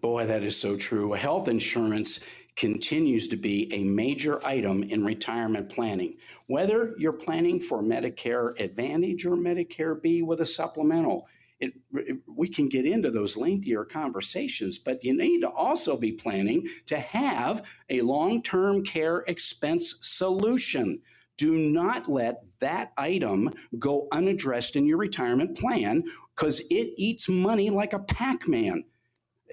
[0.00, 1.12] Boy, that is so true.
[1.12, 2.20] Health insurance
[2.56, 6.16] continues to be a major item in retirement planning.
[6.46, 11.26] Whether you're planning for Medicare Advantage or Medicare B with a supplemental,
[11.64, 16.12] it, it, we can get into those lengthier conversations, but you need to also be
[16.12, 21.00] planning to have a long term care expense solution.
[21.36, 26.04] Do not let that item go unaddressed in your retirement plan
[26.36, 28.84] because it eats money like a Pac Man.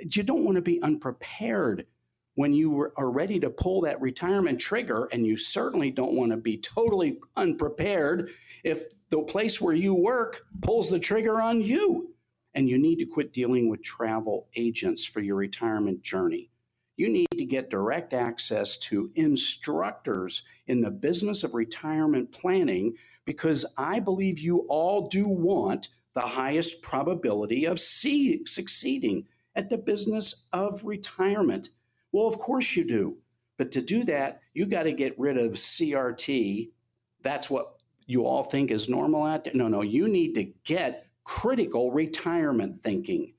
[0.03, 1.85] You don't want to be unprepared
[2.35, 6.37] when you are ready to pull that retirement trigger, and you certainly don't want to
[6.37, 8.29] be totally unprepared
[8.63, 12.13] if the place where you work pulls the trigger on you.
[12.53, 16.51] And you need to quit dealing with travel agents for your retirement journey.
[16.97, 22.95] You need to get direct access to instructors in the business of retirement planning
[23.25, 29.77] because I believe you all do want the highest probability of see, succeeding at the
[29.77, 31.69] business of retirement?
[32.11, 33.17] Well, of course you do.
[33.57, 36.71] But to do that, you got to get rid of CRT.
[37.21, 37.80] That's what
[38.11, 39.53] you all think is normal there.
[39.53, 43.33] No, no, you need to get critical retirement thinking.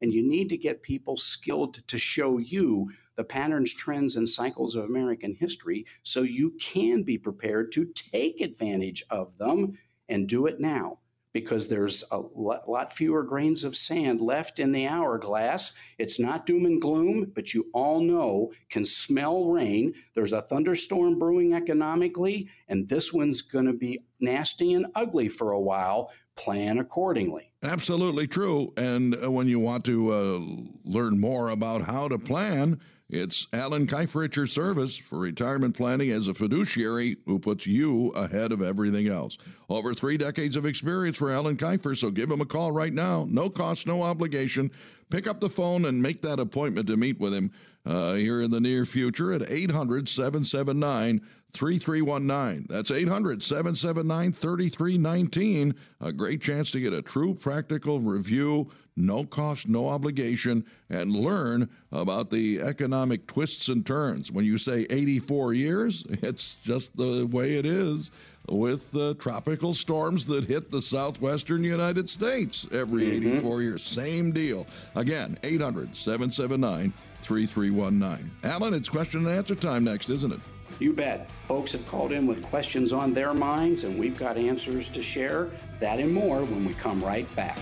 [0.00, 4.74] And you need to get people skilled to show you the patterns, trends, and cycles
[4.74, 10.46] of American history so you can be prepared to take advantage of them and do
[10.46, 10.98] it now
[11.34, 15.74] because there's a lot fewer grains of sand left in the hourglass.
[15.98, 19.92] It's not doom and gloom, but you all know can smell rain.
[20.14, 25.52] There's a thunderstorm brewing economically, and this one's going to be nasty and ugly for
[25.52, 26.10] a while.
[26.36, 27.52] Plan accordingly.
[27.62, 28.72] Absolutely true.
[28.76, 30.40] And uh, when you want to uh,
[30.84, 32.80] learn more about how to plan,
[33.10, 38.10] it's Alan Kifer at your service for retirement planning as a fiduciary who puts you
[38.10, 39.36] ahead of everything else.
[39.68, 43.26] Over three decades of experience for Alan Kifer, so give him a call right now.
[43.28, 44.70] No cost, no obligation.
[45.10, 47.52] Pick up the phone and make that appointment to meet with him
[47.86, 51.20] uh, here in the near future at 800 779
[51.52, 52.66] 3319.
[52.68, 55.74] That's 800 779 3319.
[56.00, 61.70] A great chance to get a true practical review, no cost, no obligation, and learn
[61.92, 64.32] about the economic twists and turns.
[64.32, 68.10] When you say 84 years, it's just the way it is
[68.48, 73.32] with the tropical storms that hit the southwestern United States every mm-hmm.
[73.32, 73.82] 84 years.
[73.82, 74.66] Same deal.
[74.94, 76.92] Again, 800 779
[77.22, 78.30] 3319.
[78.44, 80.40] Alan, it's question and answer time next, isn't it?
[80.78, 81.30] You bet.
[81.46, 85.50] Folks have called in with questions on their minds, and we've got answers to share.
[85.78, 87.58] That and more when we come right back.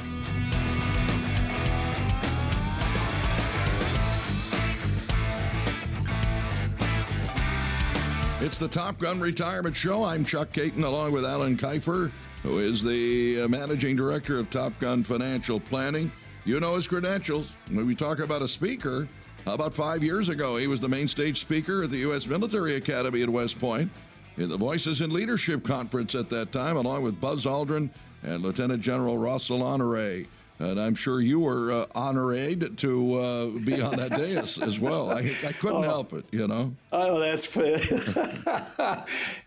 [8.43, 10.03] It's the Top Gun Retirement Show.
[10.03, 12.11] I'm Chuck Caton along with Alan Kifer,
[12.43, 16.11] who is the uh, managing director of Top Gun Financial Planning.
[16.45, 17.55] You know his credentials.
[17.71, 19.07] When we talk about a speaker,
[19.45, 22.27] how about five years ago, he was the main stage speaker at the U.S.
[22.27, 23.93] Military Academy at West Point
[24.37, 27.91] in the Voices in Leadership Conference at that time, along with Buzz Aldrin
[28.25, 30.25] and Lieutenant General Ross Honore.
[30.63, 35.11] And I'm sure you were uh, honored to uh, be on that dais as well.
[35.11, 35.83] I, I couldn't oh.
[35.83, 36.73] help it, you know.
[36.93, 39.05] Oh, that's uh,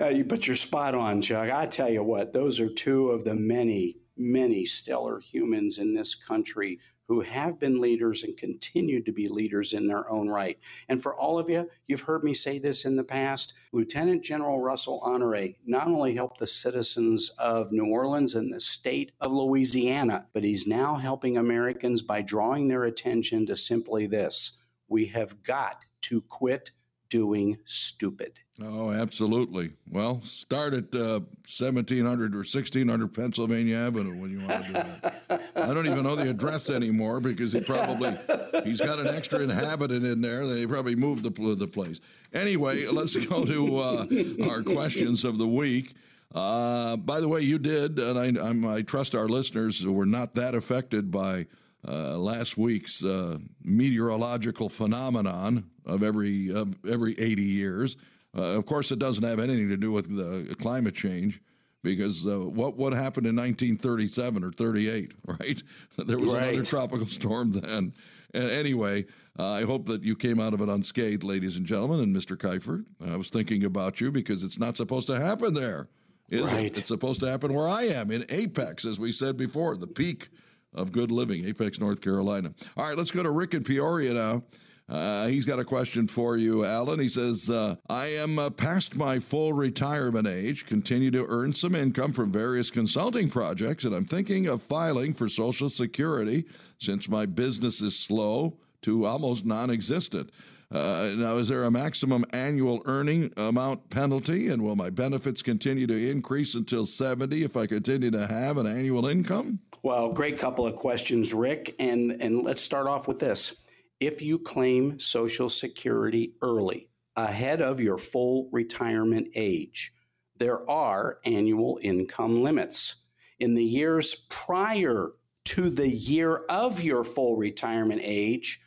[0.10, 1.50] you put your spot on, Chuck.
[1.50, 6.16] I tell you what, those are two of the many, many stellar humans in this
[6.16, 10.58] country who have been leaders and continue to be leaders in their own right.
[10.90, 14.60] And for all of you, you've heard me say this in the past Lieutenant General
[14.60, 20.28] Russell Honore not only helped the citizens of New Orleans and the state of Louisiana,
[20.34, 25.78] but he's now helping Americans by drawing their attention to simply this we have got
[26.02, 26.72] to quit
[27.16, 28.42] doing stupid.
[28.62, 29.72] Oh, absolutely.
[29.90, 35.42] Well, start at uh, 1700 or 1600 Pennsylvania Avenue when you want to do that.
[35.56, 38.18] I don't even know the address anymore because he probably
[38.66, 40.46] he's got an extra inhabitant in there.
[40.46, 42.02] They probably moved the the place.
[42.34, 44.06] Anyway, let's go to uh,
[44.50, 45.94] our questions of the week.
[46.34, 50.54] Uh, by the way, you did, and I, I trust our listeners were not that
[50.54, 51.48] affected by
[51.88, 56.52] uh, last week's uh, meteorological phenomenon of every
[56.90, 57.98] every 80 years.
[58.36, 61.42] Uh, of course, it doesn't have anything to do with the climate change
[61.84, 65.64] because uh, what what happened in 1937 or 38, right?
[65.98, 66.50] There was right.
[66.50, 67.94] another tropical storm then.
[68.34, 69.06] And anyway,
[69.40, 72.36] uh, I hope that you came out of it unscathed, ladies and gentlemen, and Mr.
[72.36, 72.84] Kifer.
[73.10, 75.88] I was thinking about you because it's not supposed to happen there,
[76.30, 76.66] is right.
[76.66, 76.78] it?
[76.80, 80.28] It's supposed to happen where I am in Apex, as we said before, the peak
[80.76, 82.54] of good living, Apex, North Carolina.
[82.78, 84.44] All right, let's go to Rick in Peoria now.
[84.88, 87.00] Uh, he's got a question for you, Alan.
[87.00, 91.74] He says, uh, I am uh, past my full retirement age, continue to earn some
[91.74, 96.46] income from various consulting projects, and I'm thinking of filing for Social Security
[96.78, 100.30] since my business is slow to almost non existent.
[100.72, 104.50] Uh, now, is there a maximum annual earning amount penalty?
[104.50, 108.66] And will my benefits continue to increase until 70 if I continue to have an
[108.66, 109.60] annual income?
[109.84, 111.76] Well, great couple of questions, Rick.
[111.80, 113.56] And, and let's start off with this
[114.00, 119.94] if you claim Social Security early, ahead of your full retirement age,
[120.38, 123.04] there are annual income limits.
[123.40, 125.14] In the years prior
[125.46, 128.60] to the year of your full retirement age,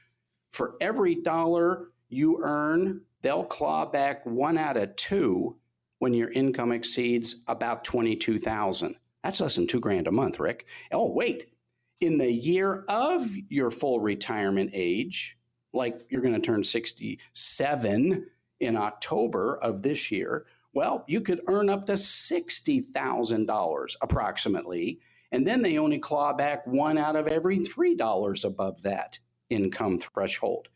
[0.53, 5.57] for every dollar you earn, they'll claw back one out of two
[5.99, 8.97] when your income exceeds about 22,000.
[9.25, 10.67] That's less than 2 grand a month, Rick.
[10.93, 11.53] Oh, wait,
[12.01, 15.39] in the year of your full retirement age,
[15.73, 18.27] like you're going to turn 67
[18.61, 25.01] in October of this year, well, you could earn up to $60,000 approximately.
[25.33, 29.19] And then they only claw back one out of every $3 above that
[29.51, 30.69] income threshold.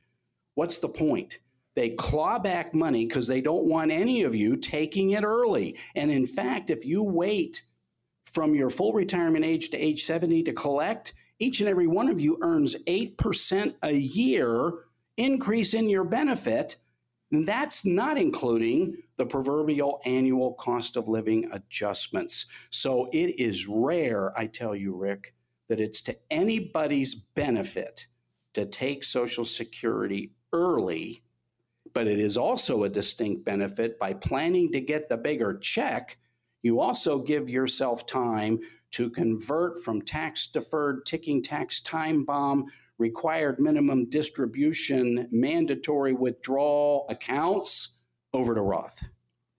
[0.54, 1.38] What's the point?
[1.74, 5.78] They claw back money because they don't want any of you taking it early.
[5.94, 7.62] And in fact, if you wait
[8.26, 12.20] from your full retirement age to age 70 to collect, each and every one of
[12.20, 14.72] you earns 8% a year
[15.16, 16.76] increase in your benefit.
[17.30, 22.46] And that's not including the proverbial annual cost of living adjustments.
[22.70, 25.34] So it is rare, I tell you, Rick,
[25.68, 28.06] that it's to anybody's benefit
[28.54, 31.22] to take Social Security early,
[31.94, 36.18] but it is also a distinct benefit by planning to get the bigger check.
[36.62, 38.60] You also give yourself time
[38.92, 42.66] to convert from tax deferred ticking tax time bomb
[42.98, 47.98] required minimum distribution mandatory withdrawal accounts
[48.32, 49.02] over to Roth.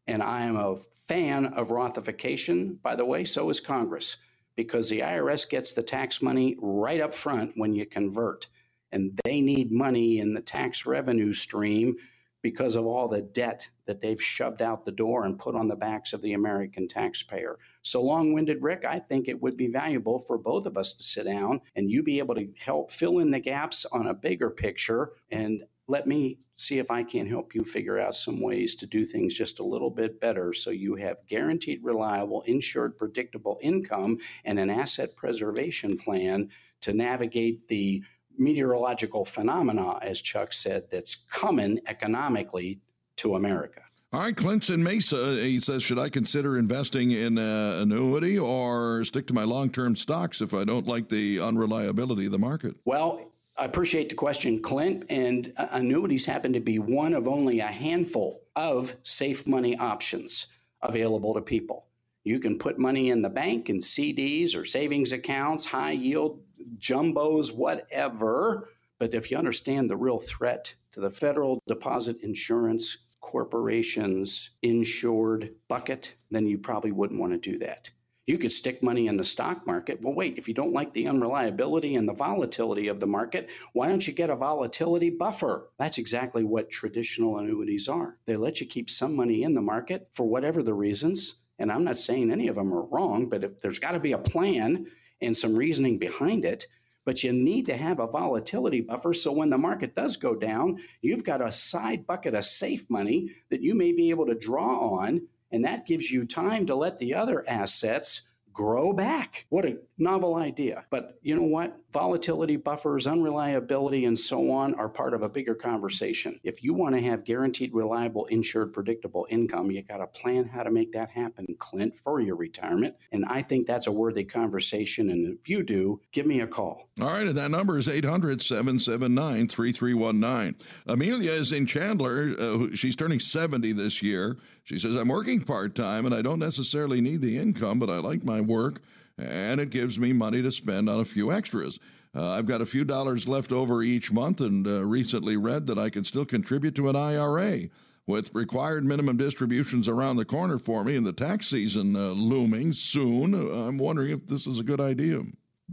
[0.08, 0.78] And I am a
[1.08, 4.18] fan of Rothification, by the way, so is Congress,
[4.56, 8.48] because the IRS gets the tax money right up front when you convert.
[8.94, 11.96] And they need money in the tax revenue stream
[12.44, 15.76] because of all the debt that they've shoved out the door and put on the
[15.76, 17.58] backs of the American taxpayer.
[17.82, 21.04] So, long winded Rick, I think it would be valuable for both of us to
[21.04, 24.50] sit down and you be able to help fill in the gaps on a bigger
[24.50, 28.86] picture and let me see if I can help you figure out some ways to
[28.86, 34.20] do things just a little bit better so you have guaranteed, reliable, insured, predictable income
[34.46, 36.50] and an asset preservation plan
[36.82, 38.04] to navigate the
[38.38, 42.80] meteorological phenomena, as Chuck said, that's coming economically
[43.18, 43.82] to America.
[44.14, 49.04] All right, Clint in Mesa, he says, should I consider investing in an annuity or
[49.06, 52.76] stick to my long term stocks if I don't like the unreliability of the market?
[52.86, 55.06] Well, I appreciate the question, Clint.
[55.10, 60.48] And uh, annuities happen to be one of only a handful of safe money options
[60.84, 61.88] available to people.
[62.24, 66.42] You can put money in the bank in CDs or savings accounts, high yield
[66.80, 68.70] jumbos, whatever.
[68.98, 76.16] But if you understand the real threat to the federal deposit insurance corporations insured bucket,
[76.32, 77.90] then you probably wouldn't want to do that.
[78.26, 80.02] You could stick money in the stock market.
[80.02, 83.90] Well, wait, if you don't like the unreliability and the volatility of the market, why
[83.90, 85.72] don't you get a volatility buffer?
[85.78, 88.18] That's exactly what traditional annuities are.
[88.26, 91.36] They let you keep some money in the market for whatever the reasons.
[91.60, 94.14] And I'm not saying any of them are wrong, but if there's got to be
[94.14, 94.88] a plan
[95.22, 96.68] and some reasoning behind it.
[97.06, 100.80] But you need to have a volatility buffer so when the market does go down,
[101.02, 104.98] you've got a side bucket of safe money that you may be able to draw
[104.98, 105.28] on.
[105.52, 109.46] And that gives you time to let the other assets grow back.
[109.50, 110.86] What a novel idea.
[110.90, 111.78] But you know what?
[111.92, 116.40] Volatility buffers, unreliability, and so on are part of a bigger conversation.
[116.44, 120.64] If you want to have guaranteed, reliable, insured, predictable income, you got to plan how
[120.64, 122.96] to make that happen, Clint, for your retirement.
[123.12, 125.10] And I think that's a worthy conversation.
[125.10, 126.90] And if you do, give me a call.
[127.02, 127.28] All right.
[127.28, 130.56] And that number is 800 779 3319.
[130.88, 132.36] Amelia is in Chandler.
[132.40, 134.38] Uh, she's turning 70 this year.
[134.64, 137.98] She says, I'm working part time and I don't necessarily need the income, but I
[137.98, 138.82] like my work
[139.18, 141.80] and it gives me money to spend on a few extras.
[142.16, 145.80] Uh, I've got a few dollars left over each month and uh, recently read that
[145.80, 147.70] I can still contribute to an IRA.
[148.06, 152.74] With required minimum distributions around the corner for me and the tax season uh, looming
[152.74, 155.22] soon, I'm wondering if this is a good idea.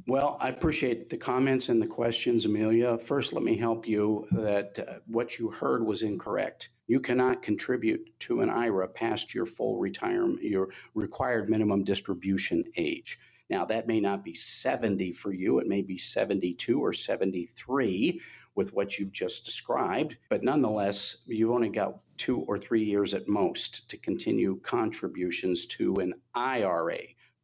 [0.06, 2.96] Well, I appreciate the comments and the questions, Amelia.
[2.98, 6.68] First, let me help you that uh, what you heard was incorrect.
[6.90, 13.16] You cannot contribute to an IRA past your full retirement, your required minimum distribution age.
[13.48, 18.20] Now, that may not be 70 for you, it may be 72 or 73
[18.56, 23.28] with what you've just described, but nonetheless, you've only got two or three years at
[23.28, 26.98] most to continue contributions to an IRA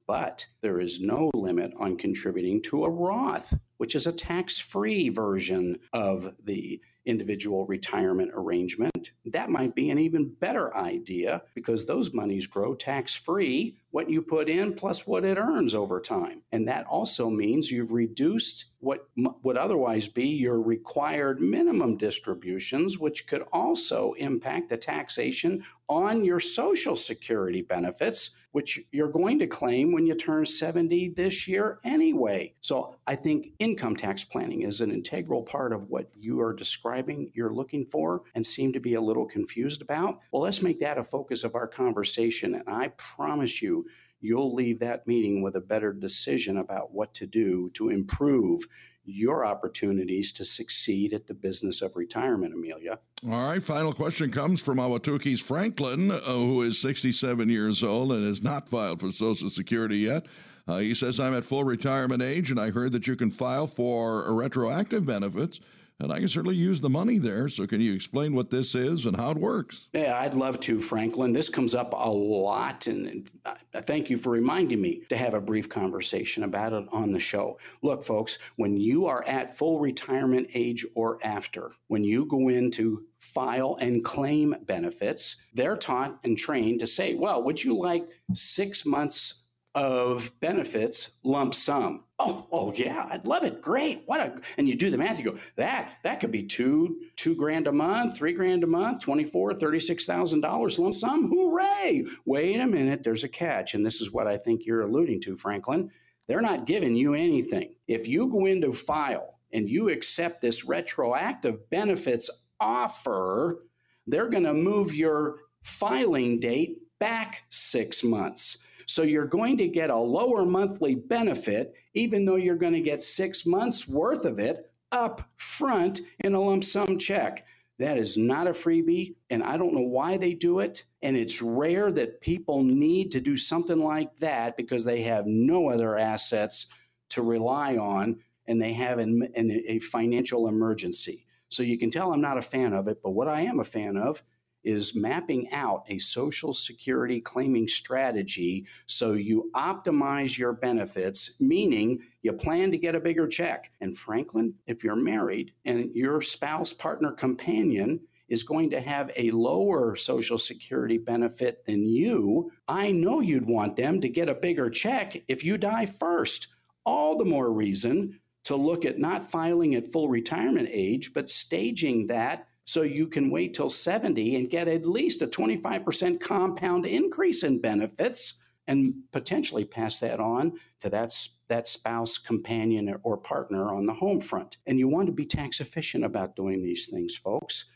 [0.08, 5.08] but there is no limit on contributing to a Roth, which is a tax free
[5.08, 9.12] version of the individual retirement arrangement.
[9.24, 14.20] That might be an even better idea because those monies grow tax free what you
[14.20, 16.42] put in plus what it earns over time.
[16.52, 19.08] And that also means you've reduced what
[19.42, 26.40] would otherwise be your required minimum distributions, which could also impact the taxation on your
[26.40, 32.52] Social Security benefits, which you're going to claim when you turn 70 this year anyway.
[32.60, 37.30] So I think income tax planning is an integral part of what you are describing
[37.34, 40.20] you're looking for and seem to be a little confused about.
[40.32, 42.54] Well, let's make that a focus of our conversation.
[42.54, 43.85] And I promise you,
[44.20, 48.66] you'll leave that meeting with a better decision about what to do to improve
[49.06, 52.98] your opportunities to succeed at the business of retirement, Amelia.
[53.24, 58.26] All right, final question comes from Ahwatukee's Franklin, uh, who is 67 years old and
[58.26, 60.26] has not filed for Social Security yet.
[60.66, 63.68] Uh, he says, I'm at full retirement age, and I heard that you can file
[63.68, 65.60] for retroactive benefits
[65.98, 67.48] and I can certainly use the money there.
[67.48, 69.88] So, can you explain what this is and how it works?
[69.92, 71.32] Yeah, I'd love to, Franklin.
[71.32, 75.40] This comes up a lot, and I thank you for reminding me to have a
[75.40, 77.58] brief conversation about it on the show.
[77.82, 82.70] Look, folks, when you are at full retirement age or after, when you go in
[82.72, 88.06] to file and claim benefits, they're taught and trained to say, well, would you like
[88.34, 89.44] six months
[89.76, 92.02] of benefits lump sum.
[92.18, 93.60] Oh, oh yeah, I'd love it.
[93.60, 94.04] Great.
[94.06, 97.36] What a and you do the math, you go, that that could be two, two
[97.36, 101.28] grand a month, three grand a month, twenty-four, thirty-six thousand dollars lump sum.
[101.28, 102.06] Hooray.
[102.24, 103.74] Wait a minute, there's a catch.
[103.74, 105.90] And this is what I think you're alluding to, Franklin.
[106.26, 107.74] They're not giving you anything.
[107.86, 113.60] If you go into file and you accept this retroactive benefits offer,
[114.06, 118.58] they're going to move your filing date back six months.
[118.86, 123.02] So you're going to get a lower monthly benefit, even though you're going to get
[123.02, 127.44] six months worth of it up front in a lump sum check.
[127.78, 130.84] That is not a freebie, and I don't know why they do it.
[131.02, 135.68] And it's rare that people need to do something like that because they have no
[135.68, 136.66] other assets
[137.10, 141.26] to rely on and they have an, an, a financial emergency.
[141.48, 143.64] So you can tell I'm not a fan of it, but what I am a
[143.64, 144.22] fan of
[144.66, 152.32] is mapping out a social security claiming strategy so you optimize your benefits, meaning you
[152.32, 153.70] plan to get a bigger check.
[153.80, 159.30] And Franklin, if you're married and your spouse, partner, companion, is going to have a
[159.30, 164.68] lower Social Security benefit than you, I know you'd want them to get a bigger
[164.68, 166.48] check if you die first.
[166.84, 172.08] All the more reason to look at not filing at full retirement age, but staging
[172.08, 177.44] that so you can wait till 70 and get at least a 25% compound increase
[177.44, 181.14] in benefits and potentially pass that on to that,
[181.46, 184.56] that spouse, companion, or partner on the home front.
[184.66, 187.66] And you want to be tax efficient about doing these things, folks.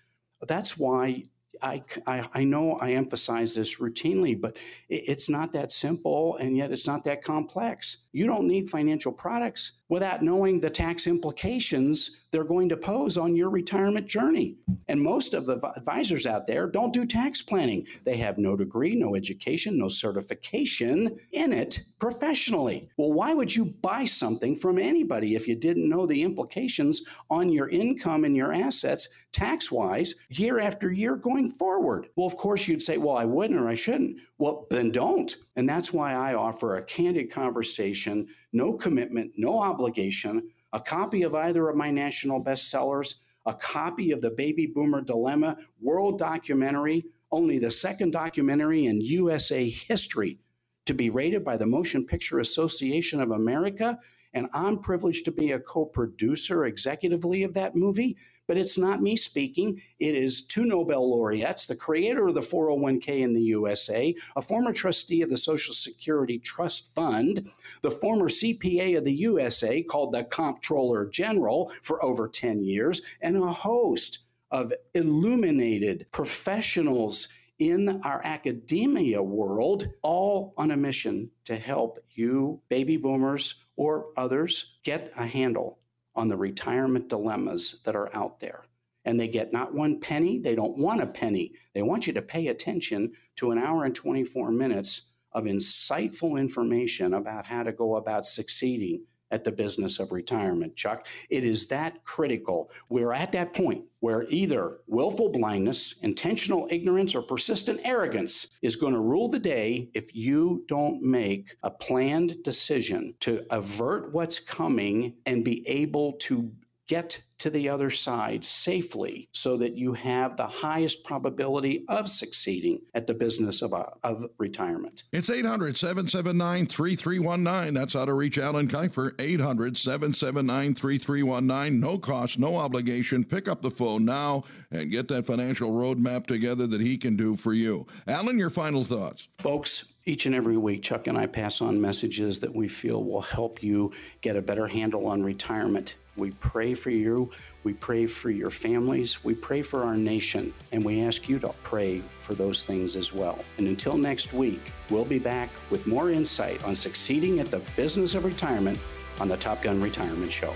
[0.48, 1.22] That's why
[1.62, 4.56] I, I, I, know I emphasize this routinely, but
[4.88, 8.06] it, it's not that simple and yet it's not that complex.
[8.10, 13.34] You don't need financial products without knowing the tax implications they're going to pose on
[13.34, 14.56] your retirement journey.
[14.88, 17.86] And most of the advisors out there don't do tax planning.
[18.04, 22.88] They have no degree, no education, no certification in it professionally.
[22.96, 27.50] Well, why would you buy something from anybody if you didn't know the implications on
[27.50, 32.08] your income and your assets tax wise year after year going forward?
[32.16, 34.18] Well, of course, you'd say, well, I wouldn't or I shouldn't.
[34.38, 35.34] Well, then don't.
[35.56, 41.34] And that's why I offer a candid conversation, no commitment, no obligation, a copy of
[41.34, 47.58] either of my national bestsellers, a copy of the Baby Boomer Dilemma World Documentary, only
[47.58, 50.38] the second documentary in USA history
[50.86, 53.98] to be rated by the Motion Picture Association of America.
[54.32, 58.16] And I'm privileged to be a co producer executively of that movie
[58.50, 59.80] but it's not me speaking.
[60.00, 64.72] It is two Nobel laureates, the creator of the 401k in the USA, a former
[64.72, 67.48] trustee of the Social Security Trust Fund,
[67.82, 73.36] the former CPA of the USA, called the Comptroller General for over 10 years, and
[73.36, 77.28] a host of illuminated professionals
[77.60, 84.74] in our academia world, all on a mission to help you, baby boomers, or others
[84.82, 85.79] get a handle
[86.14, 88.64] on the retirement dilemmas that are out there.
[89.04, 91.52] And they get not one penny, they don't want a penny.
[91.74, 97.14] They want you to pay attention to an hour and 24 minutes of insightful information
[97.14, 101.06] about how to go about succeeding at the business of retirement, Chuck.
[101.28, 102.70] It is that critical.
[102.88, 108.94] We're at that point where either willful blindness, intentional ignorance, or persistent arrogance is going
[108.94, 115.14] to rule the day if you don't make a planned decision to avert what's coming
[115.26, 116.50] and be able to
[116.88, 122.80] get to the other side safely so that you have the highest probability of succeeding
[122.92, 125.04] at the business of, uh, of retirement.
[125.12, 127.72] It's 800 779 3319.
[127.72, 129.18] That's how to reach Alan Kifer.
[129.18, 131.80] 800 779 3319.
[131.80, 133.24] No cost, no obligation.
[133.24, 137.36] Pick up the phone now and get that financial roadmap together that he can do
[137.36, 137.86] for you.
[138.06, 139.28] Alan, your final thoughts.
[139.38, 143.20] Folks, Each and every week, Chuck and I pass on messages that we feel will
[143.20, 143.92] help you
[144.22, 145.94] get a better handle on retirement.
[146.16, 147.30] We pray for you.
[147.62, 149.22] We pray for your families.
[149.22, 150.52] We pray for our nation.
[150.72, 153.44] And we ask you to pray for those things as well.
[153.58, 158.16] And until next week, we'll be back with more insight on succeeding at the business
[158.16, 158.80] of retirement
[159.20, 160.52] on the Top Gun Retirement Show.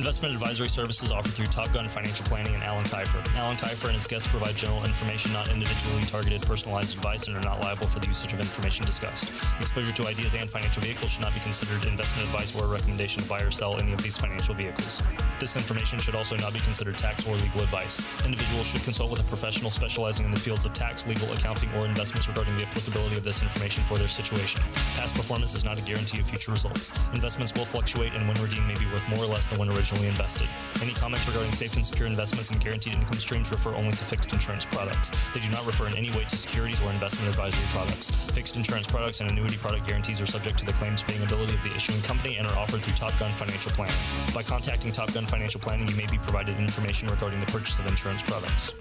[0.00, 3.22] Investment advisory services offered through Top Gun Financial Planning and Alan Kifer.
[3.36, 7.42] Alan Kifer and his guests provide general information, not individually targeted personalized advice, and are
[7.42, 9.30] not liable for the usage of information discussed.
[9.60, 13.22] Exposure to ideas and financial vehicles should not be considered investment advice or a recommendation
[13.22, 15.02] to buy or sell any of these financial vehicles.
[15.38, 18.02] This information should also not be considered tax or legal advice.
[18.24, 21.84] Individuals should consult with a professional specializing in the fields of tax, legal, accounting, or
[21.84, 24.62] investments regarding the applicability of this information for their situation.
[24.96, 26.90] Past performance is not a guarantee of future results.
[27.12, 29.89] Investments will fluctuate, and when redeemed may be worth more or less than when originally
[29.90, 30.48] originally invested.
[30.82, 34.32] Any comments regarding safe and secure investments and guaranteed income streams refer only to fixed
[34.32, 35.10] insurance products.
[35.34, 38.10] They do not refer in any way to securities or investment advisory products.
[38.32, 41.62] Fixed insurance products and annuity product guarantees are subject to the claims paying ability of
[41.62, 43.96] the issuing company and are offered through Top Gun Financial Planning.
[44.34, 47.86] By contacting Top Gun Financial Planning, you may be provided information regarding the purchase of
[47.86, 48.74] insurance products.